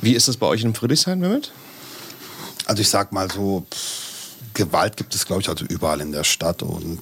[0.00, 1.52] Wie ist das bei euch in Friedrichshain, Mehmet?
[2.66, 3.66] Also ich sag mal so,
[4.54, 6.62] Gewalt gibt es, glaube ich, also überall in der Stadt.
[6.62, 7.00] Und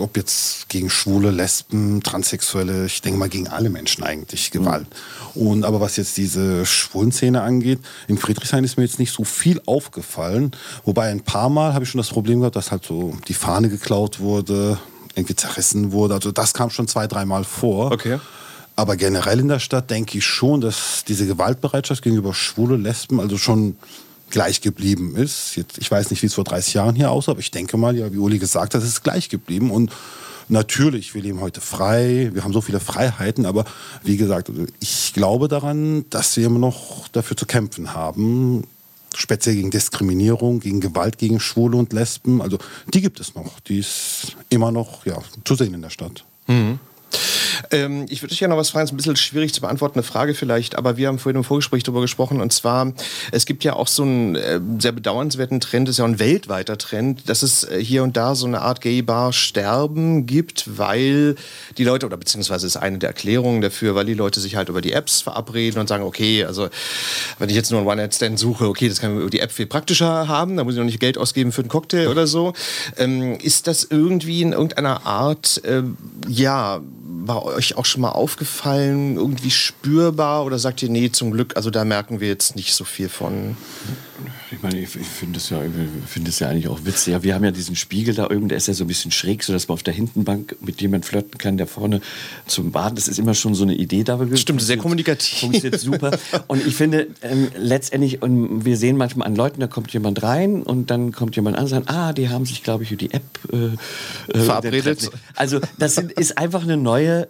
[0.00, 4.86] ob jetzt gegen Schwule, Lesben, Transsexuelle, ich denke mal gegen alle Menschen eigentlich Gewalt.
[5.34, 5.42] Mhm.
[5.42, 9.60] Und aber was jetzt diese Schwulenszene angeht, in Friedrichshain ist mir jetzt nicht so viel
[9.66, 10.52] aufgefallen.
[10.84, 13.68] Wobei ein paar Mal habe ich schon das Problem gehabt, dass halt so die Fahne
[13.68, 14.78] geklaut wurde,
[15.14, 16.14] irgendwie zerrissen wurde.
[16.14, 17.92] Also das kam schon zwei, dreimal vor.
[17.92, 18.18] Okay.
[18.76, 23.38] Aber generell in der Stadt denke ich schon, dass diese Gewaltbereitschaft gegenüber Schwule, Lesben also
[23.38, 23.76] schon
[24.30, 25.56] gleich geblieben ist.
[25.56, 27.96] Jetzt, ich weiß nicht, wie es vor 30 Jahren hier aussah, aber ich denke mal,
[27.96, 29.70] ja, wie Uli gesagt hat, es ist gleich geblieben.
[29.70, 29.92] Und
[30.48, 33.64] natürlich, wir leben heute frei, wir haben so viele Freiheiten, aber
[34.02, 38.64] wie gesagt, also ich glaube daran, dass wir immer noch dafür zu kämpfen haben,
[39.14, 42.42] speziell gegen Diskriminierung, gegen Gewalt gegen Schwule und Lesben.
[42.42, 42.58] Also
[42.92, 46.24] die gibt es noch, die ist immer noch ja, zu sehen in der Stadt.
[46.46, 46.78] Mhm.
[47.74, 50.04] Ähm, ich würde dich ja noch was fragen, ist ein bisschen schwierig zu beantworten, eine
[50.04, 52.92] Frage vielleicht, aber wir haben vorhin im Vorgespräch darüber gesprochen und zwar,
[53.32, 57.28] es gibt ja auch so einen äh, sehr bedauernswerten Trend, ist ja ein weltweiter Trend,
[57.28, 61.34] dass es äh, hier und da so eine Art Gay-Bar-Sterben gibt, weil
[61.76, 64.80] die Leute, oder beziehungsweise ist eine der Erklärungen dafür, weil die Leute sich halt über
[64.80, 66.68] die Apps verabreden und sagen, okay, also
[67.38, 69.66] wenn ich jetzt nur einen One-Night-Stand suche, okay, das kann man über die App viel
[69.66, 72.52] praktischer haben, da muss ich noch nicht Geld ausgeben für einen Cocktail oder so.
[72.96, 75.82] Ähm, ist das irgendwie in irgendeiner Art, äh,
[76.28, 76.80] ja,
[77.26, 81.70] war euch auch schon mal aufgefallen, irgendwie spürbar oder sagt ihr, nee, zum Glück, also
[81.70, 83.56] da merken wir jetzt nicht so viel von?
[84.50, 85.60] Ich meine, ich, ich finde es ja,
[86.06, 87.12] find ja eigentlich auch witzig.
[87.12, 89.42] Ja, wir haben ja diesen Spiegel da oben, der ist ja so ein bisschen schräg,
[89.42, 92.00] sodass man auf der Hintenbank mit jemand flirten kann, der vorne
[92.46, 94.18] zum Baden, das ist immer schon so eine Idee da.
[94.34, 95.40] Stimmt, sehr kommunikativ.
[95.40, 96.16] Funktioniert super.
[96.46, 100.62] Und ich finde, ähm, letztendlich, und wir sehen manchmal an Leuten, da kommt jemand rein
[100.62, 103.12] und dann kommt jemand an und sagt, ah, die haben sich, glaube ich, über die
[103.12, 103.22] App
[103.52, 105.10] äh, äh verabredet.
[105.34, 107.28] Also das sind, ist einfach eine neue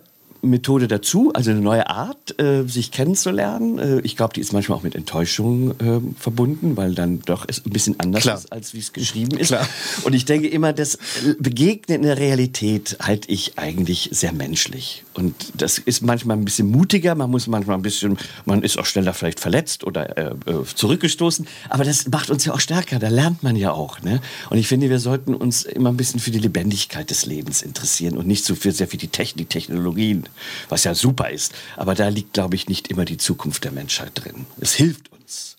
[0.50, 3.78] Methode dazu, also eine neue Art, äh, sich kennenzulernen.
[3.78, 7.64] Äh, ich glaube, die ist manchmal auch mit Enttäuschung äh, verbunden, weil dann doch es
[7.64, 8.38] ein bisschen anders Klar.
[8.38, 9.48] ist, als wie es geschrieben ist.
[9.48, 9.66] Klar.
[10.04, 10.98] Und ich denke immer, das
[11.38, 15.04] Begegnen in der Realität halte ich eigentlich sehr menschlich.
[15.14, 18.86] Und das ist manchmal ein bisschen mutiger, man muss manchmal ein bisschen, man ist auch
[18.86, 21.46] schneller vielleicht verletzt oder äh, äh, zurückgestoßen.
[21.68, 24.00] Aber das macht uns ja auch stärker, da lernt man ja auch.
[24.02, 24.20] Ne?
[24.50, 28.16] Und ich finde, wir sollten uns immer ein bisschen für die Lebendigkeit des Lebens interessieren
[28.16, 30.28] und nicht so für, sehr für die Technik, Technologien,
[30.68, 31.54] was ja super ist.
[31.76, 34.46] Aber da liegt, glaube ich, nicht immer die Zukunft der Menschheit drin.
[34.60, 35.53] Es hilft uns.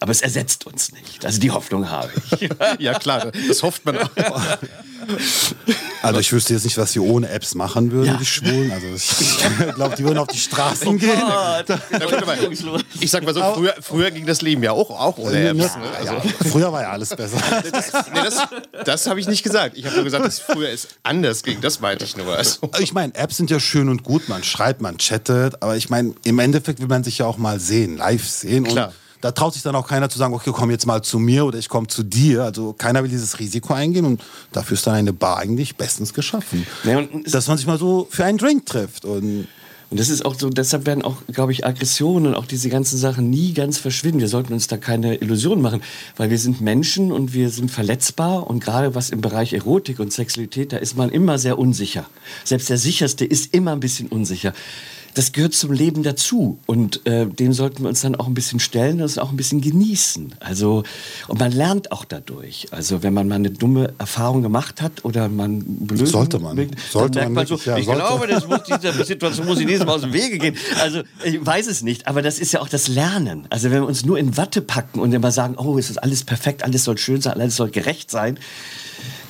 [0.00, 1.24] Aber es ersetzt uns nicht.
[1.24, 2.48] Also die Hoffnung habe ich.
[2.78, 4.10] ja, klar, das hofft man auch.
[6.02, 8.16] Also ich wüsste jetzt nicht, was sie ohne Apps machen würden, Ja.
[8.18, 8.70] die Schwulen.
[8.70, 9.38] Also ich
[9.74, 11.10] glaube, die würden auf die Straßen gehen.
[11.18, 11.62] Na
[11.98, 12.36] gut, aber
[13.00, 15.58] ich sag mal so, früher, früher ging das Leben ja auch, auch ohne Apps.
[15.76, 15.82] Ne?
[15.98, 17.38] Also, Ja, früher war ja alles besser.
[17.72, 19.76] das nee, das, das habe ich nicht gesagt.
[19.78, 21.60] Ich habe nur gesagt, dass früher es anders ging.
[21.60, 22.36] Das meinte ich nur.
[22.36, 25.88] Also, Ich meine, Apps sind ja schön und gut, man schreibt, man chattet, aber ich
[25.90, 28.64] meine, im Endeffekt will man sich ja auch mal sehen, live sehen.
[28.66, 28.92] Und Klar.
[29.20, 31.58] Da traut sich dann auch keiner zu sagen, okay, komm jetzt mal zu mir oder
[31.58, 32.44] ich komme zu dir.
[32.44, 36.66] Also keiner will dieses Risiko eingehen und dafür ist dann eine Bar eigentlich bestens geschaffen.
[36.84, 39.04] Ja, Dass man sich mal so für einen Drink trifft.
[39.04, 39.48] Und
[39.90, 42.98] Und das ist auch so, deshalb werden auch, glaube ich, Aggressionen und auch diese ganzen
[42.98, 44.20] Sachen nie ganz verschwinden.
[44.20, 45.80] Wir sollten uns da keine Illusionen machen,
[46.18, 50.12] weil wir sind Menschen und wir sind verletzbar und gerade was im Bereich Erotik und
[50.12, 52.04] Sexualität, da ist man immer sehr unsicher.
[52.44, 54.52] Selbst der sicherste ist immer ein bisschen unsicher.
[55.14, 58.60] Das gehört zum Leben dazu und äh, dem sollten wir uns dann auch ein bisschen
[58.60, 60.34] stellen und es auch ein bisschen genießen.
[60.40, 60.84] Also
[61.26, 62.68] und man lernt auch dadurch.
[62.70, 66.56] Also wenn man mal eine dumme Erfahrung gemacht hat oder man blöd Sollte man.
[66.90, 68.00] Sollte dann merkt man man so, ja, ich sollte.
[68.00, 70.56] glaube, das muss, dieser Situation muss ich nächstes Mal aus dem Wege gehen.
[70.80, 73.46] Also ich weiß es nicht, aber das ist ja auch das Lernen.
[73.50, 76.24] Also wenn wir uns nur in Watte packen und immer sagen, oh, es ist alles
[76.24, 78.38] perfekt, alles soll schön sein, alles soll gerecht sein,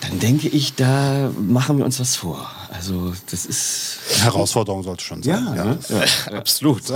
[0.01, 2.51] dann denke ich, da machen wir uns was vor.
[2.71, 5.47] Also das ist Herausforderung sollte schon sein.
[5.57, 5.79] ja, ne?
[5.89, 6.83] das- absolut.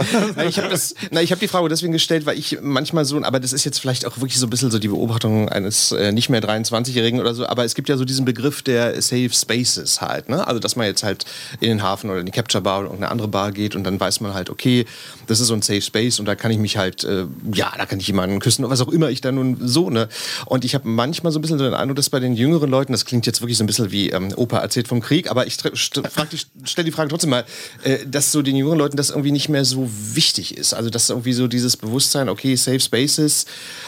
[0.49, 3.41] Ich habe das- na, ich hab die Frage deswegen gestellt, weil ich manchmal so, aber
[3.41, 6.29] das ist jetzt vielleicht auch wirklich so ein bisschen so die Beobachtung eines äh, nicht
[6.29, 10.29] mehr 23-Jährigen oder so, aber es gibt ja so diesen Begriff der Safe Spaces halt.
[10.29, 10.47] Ne?
[10.47, 11.25] Also, dass man jetzt halt
[11.61, 13.99] in den Hafen oder in die Capture Bar oder irgendeine andere Bar geht und dann
[13.99, 14.85] weiß man halt, okay,
[15.27, 17.87] das ist so ein Safe Space und da kann ich mich halt, äh, ja, da
[17.87, 20.09] kann ich jemanden küssen oder was auch immer ich da nun so, ne?
[20.47, 22.93] Und ich habe manchmal so ein bisschen so den Eindruck, dass bei den jüngeren Leuten,
[22.93, 25.57] das klingt jetzt wirklich so ein bisschen wie ähm, Opa erzählt vom Krieg, aber ich
[25.75, 27.45] stelle die Frage trotzdem mal,
[27.85, 30.75] äh, dass so den jüngeren Leuten das irgendwie nicht mehr so wichtig ist.
[30.75, 33.47] Also dass irgendwie so dieses Bewusstsein, okay, Safe Spaces,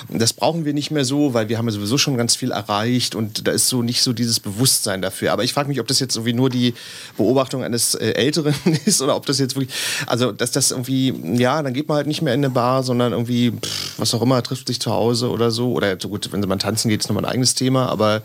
[0.08, 3.14] das brauchen wir nicht mehr so, weil wir haben ja sowieso schon ganz viel erreicht
[3.14, 5.32] und da ist so nicht so dieses Bewusstsein dafür.
[5.32, 6.74] Aber ich frage mich, ob das jetzt irgendwie nur die
[7.16, 9.74] Beobachtung eines äh, Älteren ist oder ob das jetzt wirklich,
[10.06, 13.12] also dass das irgendwie, ja, dann geht man halt nicht mehr in eine Bar, sondern
[13.12, 15.72] irgendwie, pff, was auch immer, trifft sich zu Hause oder so.
[15.72, 18.22] Oder gut, wenn man tanzen geht, ist nochmal ein eigenes Thema, aber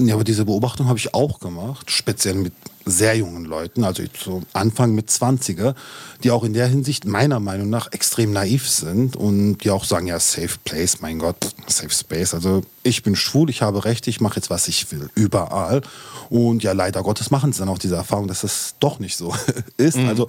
[0.00, 2.52] Ja, aber diese Beobachtung habe ich auch gemacht, speziell mit
[2.84, 5.74] sehr jungen Leuten, also so Anfang mit 20er,
[6.22, 10.06] die auch in der Hinsicht meiner Meinung nach extrem naiv sind und die auch sagen,
[10.06, 12.34] ja, safe place, mein Gott, safe space.
[12.34, 15.82] Also ich bin schwul, ich habe Recht, ich mache jetzt, was ich will, überall.
[16.28, 19.32] Und ja, leider Gottes machen sie dann auch diese Erfahrung, dass das doch nicht so
[19.76, 19.96] ist.
[19.96, 20.28] Also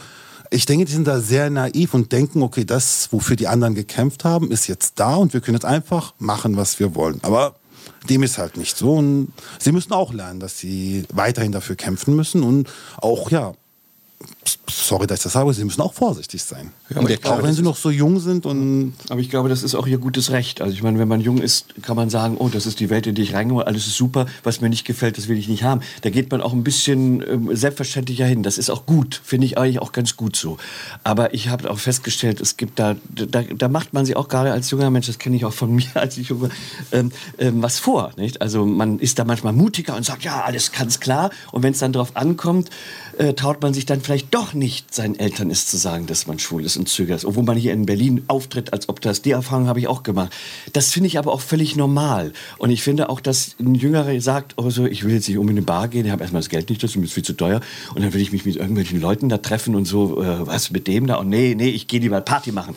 [0.51, 4.23] ich denke, die sind da sehr naiv und denken, okay, das, wofür die anderen gekämpft
[4.23, 7.19] haben, ist jetzt da und wir können jetzt einfach machen, was wir wollen.
[7.23, 7.55] Aber
[8.09, 8.93] dem ist halt nicht so.
[8.93, 13.53] Und sie müssen auch lernen, dass sie weiterhin dafür kämpfen müssen und auch, ja,
[14.69, 16.71] sorry, dass ich das sage, sie müssen auch vorsichtig sein.
[16.93, 19.63] aber ich glaube, auch wenn sie noch so jung sind und Aber ich glaube, das
[19.63, 20.61] ist auch ihr gutes Recht.
[20.61, 23.07] Also ich meine, wenn man jung ist, kann man sagen, oh, das ist die Welt,
[23.07, 25.63] in die ich reingehe, alles ist super, was mir nicht gefällt, das will ich nicht
[25.63, 25.81] haben.
[26.01, 28.43] Da geht man auch ein bisschen ähm, selbstverständlicher hin.
[28.43, 30.57] Das ist auch gut, finde ich eigentlich auch ganz gut so.
[31.03, 34.51] Aber ich habe auch festgestellt, es gibt da, da, da macht man sich auch gerade
[34.51, 36.49] als junger Mensch, das kenne ich auch von mir, als ich junge,
[36.91, 38.11] ähm, ähm, was vor.
[38.17, 38.41] Nicht?
[38.41, 41.31] Also man ist da manchmal mutiger und sagt, ja, alles ganz klar.
[41.51, 42.69] Und wenn es dann darauf ankommt,
[43.17, 46.39] äh, traut man sich dann vielleicht doch nicht, seinen Eltern ist zu sagen, dass man
[46.39, 47.23] schwul ist und zögert.
[47.23, 50.33] Obwohl man hier in Berlin auftritt, als ob das, die Erfahrung habe ich auch gemacht.
[50.73, 52.33] Das finde ich aber auch völlig normal.
[52.57, 55.47] Und ich finde auch, dass ein Jüngerer sagt, oh so, ich will jetzt nicht um
[55.47, 57.31] in eine Bar gehen, ich habe erstmal das Geld nicht, das ist mir viel zu
[57.31, 57.61] teuer.
[57.93, 60.87] Und dann will ich mich mit irgendwelchen Leuten da treffen und so, äh, was mit
[60.87, 61.15] dem da?
[61.15, 62.75] Und nee, nee, ich gehe lieber Party machen.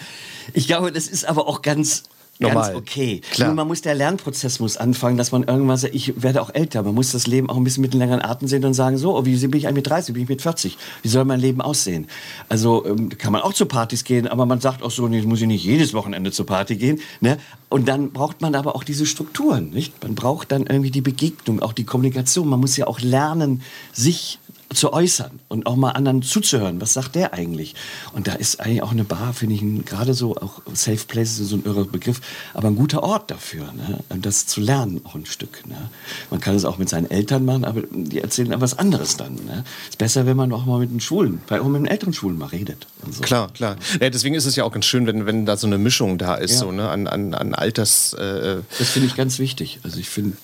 [0.55, 2.05] Ich glaube, das ist aber auch ganz
[2.41, 2.73] Normal.
[2.73, 3.21] Ganz okay.
[3.33, 3.49] Klar.
[3.49, 6.83] Nur man muss, der Lernprozess muss anfangen, dass man irgendwann sagt, ich werde auch älter.
[6.85, 9.17] Man muss das Leben auch ein bisschen mit einem längeren Atem sehen und sagen, so,
[9.17, 10.79] oh, wie bin ich eigentlich mit 30, wie bin ich mit 40?
[11.03, 12.07] Wie soll mein Leben aussehen?
[12.49, 15.41] Also ähm, kann man auch zu Partys gehen, aber man sagt auch so, jetzt muss
[15.41, 17.01] ich nicht jedes Wochenende zur Party gehen.
[17.21, 17.39] Ne?
[17.69, 19.71] Und dann braucht man aber auch diese Strukturen.
[19.71, 20.01] Nicht?
[20.03, 22.49] Man braucht dann irgendwie die Begegnung, auch die Kommunikation.
[22.49, 24.39] Man muss ja auch lernen, sich
[24.73, 26.81] zu äußern und auch mal anderen zuzuhören.
[26.81, 27.75] Was sagt der eigentlich?
[28.13, 31.49] Und da ist eigentlich auch eine Bar, finde ich, gerade so, auch Safe Places ist
[31.49, 32.21] so ein irrer Begriff,
[32.53, 34.01] aber ein guter Ort dafür, ne?
[34.21, 35.67] das zu lernen auch ein Stück.
[35.67, 35.91] Ne?
[36.31, 39.35] Man kann es auch mit seinen Eltern machen, aber die erzählen etwas anderes dann.
[39.37, 39.65] Ne?
[39.89, 42.47] Ist besser, wenn man auch mal mit den Schulen, auch mit den älteren Schulen mal
[42.47, 42.87] redet.
[43.11, 43.23] So.
[43.23, 43.77] Klar, klar.
[44.01, 46.35] Ja, deswegen ist es ja auch ganz schön, wenn, wenn da so eine Mischung da
[46.35, 46.59] ist, ja.
[46.59, 46.89] so, ne?
[46.91, 48.13] an, an, an Alters...
[48.13, 49.81] Äh, das finde ich ganz wichtig.
[49.83, 50.37] Also ich finde...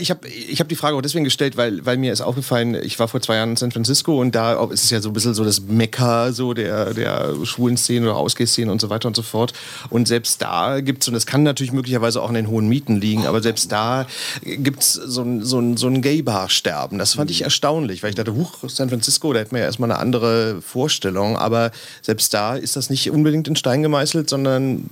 [0.00, 2.98] Ich habe ich hab die Frage auch deswegen gestellt, weil, weil mir ist aufgefallen, ich
[2.98, 5.44] war vor zwei Jahren San Francisco und da ist es ja so ein bisschen so
[5.44, 9.52] das Mekka so der, der schwulen Szene oder Ausgehszene und so weiter und so fort.
[9.90, 12.96] Und selbst da gibt es, und das kann natürlich möglicherweise auch an den hohen Mieten
[12.96, 14.06] liegen, aber selbst da
[14.42, 16.98] gibt es so ein, so ein, so ein Gay-Bar-Sterben.
[16.98, 19.90] Das fand ich erstaunlich, weil ich dachte, huch, San Francisco, da hätten wir ja erstmal
[19.90, 21.36] eine andere Vorstellung.
[21.36, 21.70] Aber
[22.02, 24.88] selbst da ist das nicht unbedingt in Stein gemeißelt, sondern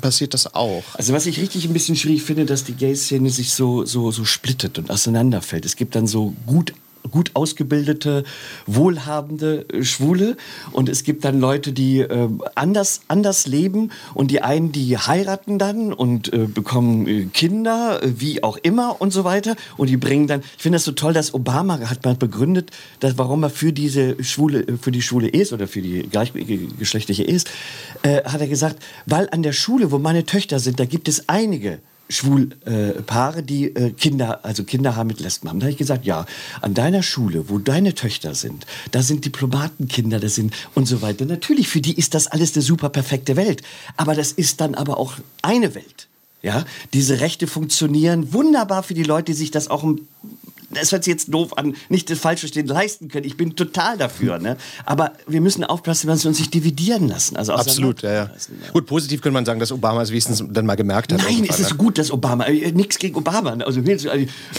[0.00, 0.82] passiert das auch.
[0.94, 4.24] Also was ich richtig ein bisschen schwierig finde, dass die Gay-Szene sich so, so, so
[4.24, 5.64] splittet und auseinanderfällt.
[5.64, 6.72] Es gibt dann so gut
[7.10, 8.24] gut ausgebildete,
[8.66, 10.36] wohlhabende äh, Schwule.
[10.72, 13.90] Und es gibt dann Leute, die äh, anders, anders leben.
[14.14, 19.00] Und die einen, die heiraten dann und äh, bekommen äh, Kinder, äh, wie auch immer
[19.00, 19.56] und so weiter.
[19.76, 22.70] Und die bringen dann, ich finde das so toll, dass Obama hat mal begründet,
[23.00, 27.24] dass, warum er für diese Schwule, äh, für die Schwule ist oder für die gleichgeschlechtliche
[27.24, 27.50] ist,
[28.02, 31.80] hat er gesagt, weil an der Schule, wo meine Töchter sind, da gibt es einige
[32.10, 35.60] Schwulpaare, äh, die äh, Kinder, also Kinder haben mit Lesben haben.
[35.60, 36.26] Da habe ich gesagt, ja,
[36.60, 41.24] an deiner Schule, wo deine Töchter sind, da sind Diplomatenkinder, das sind und so weiter.
[41.24, 43.62] Natürlich, für die ist das alles eine super perfekte Welt.
[43.96, 46.08] Aber das ist dann aber auch eine Welt.
[46.42, 49.84] Ja, diese Rechte funktionieren wunderbar für die Leute, die sich das auch
[50.70, 53.26] das hört sich jetzt doof an, nicht das falsch verstehen, leisten können.
[53.26, 54.38] Ich bin total dafür.
[54.38, 54.56] Ne?
[54.84, 57.36] Aber wir müssen aufpassen, dass wir uns nicht dividieren lassen.
[57.36, 58.30] Also Absolut, ja, ja.
[58.72, 61.20] Gut, positiv könnte man sagen, dass Obama es wenigstens dann mal gemerkt hat.
[61.22, 61.76] Nein, es ist ne?
[61.76, 63.50] gut, dass Obama, äh, nichts gegen Obama.
[63.64, 63.80] Also,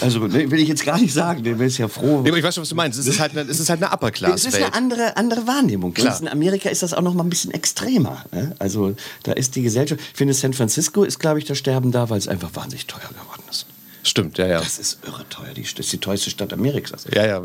[0.00, 2.22] also ne, will ich jetzt gar nicht sagen, der ist ja froh.
[2.26, 2.98] Ja, ich weiß schon, was du meinst.
[2.98, 4.44] Es ist halt eine, es ist halt eine Upper Class.
[4.44, 5.94] Es ist eine andere, andere Wahrnehmung.
[5.94, 6.20] Klar.
[6.20, 8.24] In Amerika ist das auch noch mal ein bisschen extremer.
[8.32, 8.54] Ne?
[8.58, 12.10] Also da ist die Gesellschaft, ich finde San Francisco ist, glaube ich, das Sterben da,
[12.10, 13.66] weil es einfach wahnsinnig teuer geworden ist.
[14.02, 14.58] Stimmt, ja, ja.
[14.58, 15.54] Das ist irre teuer.
[15.54, 17.06] Die, das ist die teuerste Stadt Amerikas.
[17.12, 17.42] Ja, ja.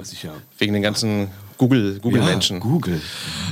[0.57, 2.57] Wegen den ganzen Google, Google-Menschen.
[2.57, 3.01] Ja, Google.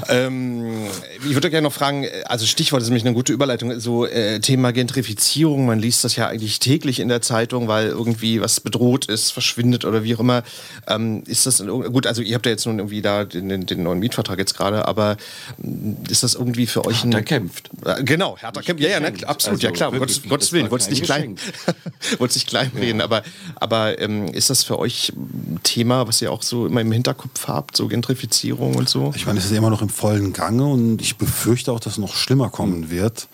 [0.09, 0.87] Ähm,
[1.27, 4.71] ich würde gerne noch fragen, also Stichwort ist nämlich eine gute Überleitung, so äh, Thema
[4.71, 9.31] Gentrifizierung, man liest das ja eigentlich täglich in der Zeitung, weil irgendwie was bedroht ist,
[9.31, 10.43] verschwindet oder wie auch immer.
[10.87, 13.99] Ähm, ist das, gut, also ihr habt ja jetzt nun irgendwie da den, den, neuen
[13.99, 15.17] Mietvertrag jetzt gerade, aber
[15.57, 17.11] mm, ist das irgendwie für euch ein...
[17.11, 17.69] Härter kämpft.
[17.83, 20.89] Äh, genau, härter kämpft, ja, ja, ne, absolut, also, ja klar, Gottes, Gottes Willen, wollt's
[20.89, 21.37] nicht klein,
[22.19, 23.23] wollt's nicht klein reden, aber,
[23.55, 27.47] aber ähm, ist das für euch ein Thema, was ihr auch so immer im Hinterkopf
[27.47, 29.13] habt, so Gentrifizierung und so?
[29.15, 31.97] Ich meine, es ist immer noch im vollen Gange und ich befürchte auch, dass es
[31.97, 33.29] noch schlimmer kommen wird.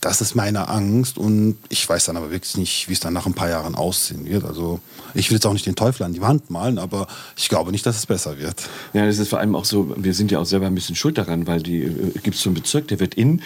[0.00, 3.26] Das ist meine Angst und ich weiß dann aber wirklich nicht, wie es dann nach
[3.26, 4.44] ein paar Jahren aussehen wird.
[4.44, 4.80] Also
[5.12, 7.84] ich will jetzt auch nicht den Teufel an die Wand malen, aber ich glaube nicht,
[7.84, 8.68] dass es besser wird.
[8.94, 11.18] Ja, das ist vor allem auch so, wir sind ja auch selber ein bisschen schuld
[11.18, 13.42] daran, weil die äh, gibt es so einen Bezirk, der wird in,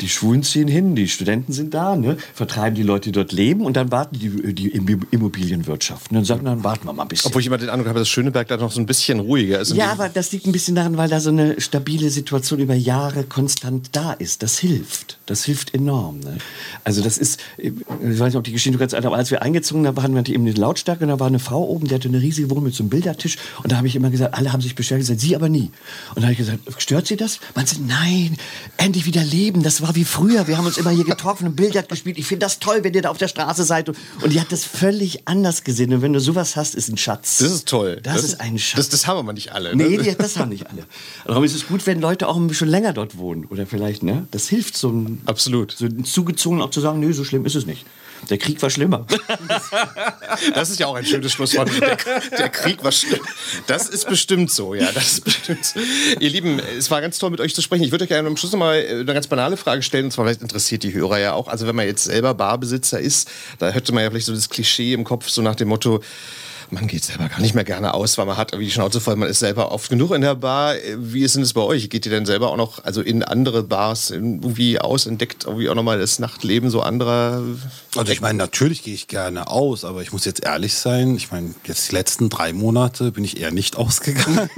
[0.00, 3.66] die Schwulen ziehen hin, die Studenten sind da, ne, vertreiben die Leute, die dort leben
[3.66, 6.10] und dann warten die, die Immobilienwirtschaft.
[6.10, 7.28] Und dann sagen, dann warten wir mal ein bisschen.
[7.28, 9.74] Obwohl ich immer den Eindruck habe, dass Schöneberg da noch so ein bisschen ruhiger ist.
[9.74, 13.24] Ja, aber das liegt ein bisschen daran, weil da so eine stabile Situation über Jahre
[13.24, 14.42] konstant da ist.
[14.42, 15.18] Das hilft.
[15.26, 15.97] Das hilft enorm.
[15.98, 16.38] Ne?
[16.84, 19.86] Also das ist, ich weiß nicht, ob die Geschichte ganz alt, aber als wir eingezogen
[19.86, 22.20] haben, waren wir eben eine Lautstärke und da war eine Frau oben, die hatte eine
[22.20, 24.74] riesige Wohnung mit so einem Bildertisch und da habe ich immer gesagt, alle haben sich
[24.74, 25.70] beschwert, gesagt, sie aber nie.
[26.14, 27.40] Und da habe ich gesagt, stört sie das?
[27.54, 28.36] Man sagt, nein,
[28.76, 31.88] endlich wieder leben, das war wie früher, wir haben uns immer hier getroffen und Billard
[31.88, 32.18] gespielt.
[32.18, 33.88] Ich finde das toll, wenn ihr da auf der Straße seid.
[33.88, 36.96] Und, und die hat das völlig anders gesehen und wenn du sowas hast, ist ein
[36.96, 37.38] Schatz.
[37.38, 38.00] Das ist toll.
[38.02, 38.76] Das, das ist ein Schatz.
[38.76, 39.74] Das, das haben aber nicht alle.
[39.74, 39.88] Ne?
[39.88, 40.84] Nee, die, das haben nicht alle.
[41.26, 44.26] Darum ist es gut, wenn Leute auch schon länger dort wohnen oder vielleicht, ne?
[44.30, 45.22] Das hilft so ein...
[45.26, 45.72] Absolut.
[45.72, 47.84] So zugezogen auch zu sagen, nee, so schlimm ist es nicht.
[48.30, 49.06] Der Krieg war schlimmer.
[50.54, 51.70] Das ist ja auch ein schönes Schlusswort.
[51.80, 51.96] Der,
[52.36, 53.20] der, Krieg war schlimm.
[53.66, 54.90] Das ist bestimmt so, ja.
[54.92, 55.80] Das ist bestimmt so.
[56.20, 57.84] Ihr Lieben, es war ganz toll, mit euch zu sprechen.
[57.84, 60.06] Ich würde euch gerne am Schluss noch mal eine ganz banale Frage stellen.
[60.06, 61.48] Und zwar, vielleicht interessiert die Hörer ja auch.
[61.48, 63.28] Also, wenn man jetzt selber Barbesitzer ist,
[63.58, 66.00] da hätte man ja vielleicht so das Klischee im Kopf, so nach dem Motto,
[66.70, 69.16] man geht selber gar nicht mehr gerne aus, weil man hat irgendwie die Schnauze voll,
[69.16, 70.74] man ist selber oft genug in der Bar.
[70.96, 71.88] Wie ist denn das bei euch?
[71.90, 75.74] Geht ihr denn selber auch noch, also in andere Bars irgendwie aus, entdeckt irgendwie auch
[75.74, 77.42] nochmal das Nachtleben so anderer?
[77.96, 81.30] Also ich meine, natürlich gehe ich gerne aus, aber ich muss jetzt ehrlich sein, ich
[81.30, 84.50] meine, jetzt die letzten drei Monate bin ich eher nicht ausgegangen.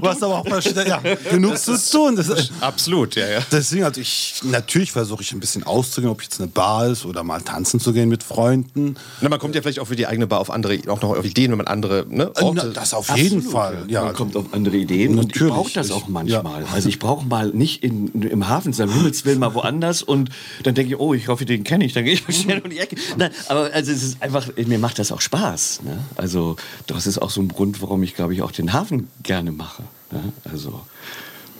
[0.00, 1.00] Was aber auch mal ja,
[1.30, 2.16] genug das zu tun.
[2.16, 3.40] Das ist, absolut, ja, ja.
[3.52, 7.22] Deswegen, also ich, natürlich versuche ich ein bisschen auszugehen, ob jetzt eine Bar ist oder
[7.22, 8.96] mal tanzen zu gehen mit Freunden.
[9.20, 11.24] Na, man kommt ja vielleicht auch für die eigene Bar auf andere auch noch auf
[11.24, 12.62] Ideen, wenn man andere ne, Äh, Orte...
[12.66, 13.84] na, das auf jeden Fall.
[13.88, 15.52] Ja, man kommt auf andere Ideen und ich Natürlich.
[15.54, 16.62] brauche das auch manchmal.
[16.62, 16.68] ja.
[16.72, 20.30] Also ich brauche mal nicht in, im Hafen sein, Himmels Willen mal woanders und
[20.62, 22.70] dann denke ich, oh, ich hoffe, den kenne ich, dann gehe ich mal schnell um
[22.70, 22.96] die Ecke.
[23.16, 25.82] Nein, aber also es ist einfach, mir macht das auch Spaß.
[25.84, 25.98] Ne?
[26.16, 29.52] Also das ist auch so ein Grund, warum ich, glaube ich, auch den Hafen gerne
[29.52, 29.82] mache.
[30.10, 30.32] Ne?
[30.50, 30.82] Also,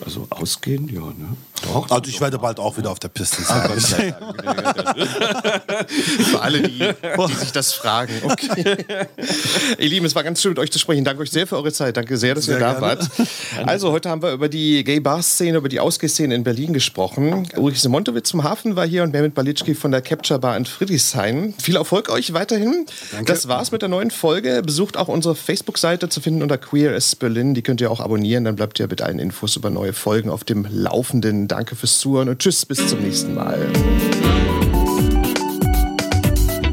[0.04, 1.00] also ausgehen, ja.
[1.00, 1.36] Ne?
[1.62, 4.14] Doch, Also ich werde bald auch wieder auf der Piste Ah, sein.
[6.30, 8.12] Für alle, die, die sich das fragen.
[8.22, 8.76] Okay.
[9.78, 11.04] Ihr Lieben, es war ganz schön mit euch zu sprechen.
[11.04, 11.96] Danke euch sehr für eure Zeit.
[11.96, 13.08] Danke sehr, dass ihr da wart.
[13.64, 17.48] Also, heute haben wir über die Gay-Bar-Szene, über die Ausgehszene in Berlin gesprochen.
[17.56, 21.54] Ulrich Semontowitz vom Hafen war hier und Mehmet Balitschki von der Capture Bar in Friedrichshain.
[21.60, 22.86] Viel Erfolg euch weiterhin.
[23.24, 24.62] Das war's mit der neuen Folge.
[24.64, 27.54] Besucht auch unsere Facebook-Seite zu finden unter Queer as Berlin.
[27.54, 28.44] Die könnt ihr auch abonnieren.
[28.44, 31.48] Dann bleibt ihr mit allen Infos über neue Folgen auf dem Laufenden.
[31.48, 33.58] Danke fürs Zuhören und tschüss, bis zum nächsten Mal.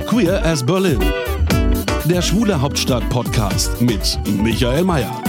[0.07, 0.99] Queer as Berlin.
[2.05, 5.23] Der Schwule Hauptstadt Podcast mit Michael Mayer.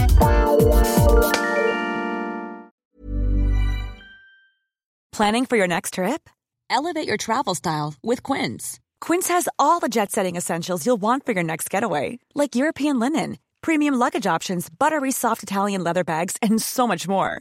[5.12, 6.28] Planning for your next trip?
[6.68, 8.80] Elevate your travel style with Quince.
[9.00, 12.98] Quince has all the jet setting essentials you'll want for your next getaway, like European
[12.98, 17.40] linen, premium luggage options, buttery soft Italian leather bags, and so much more.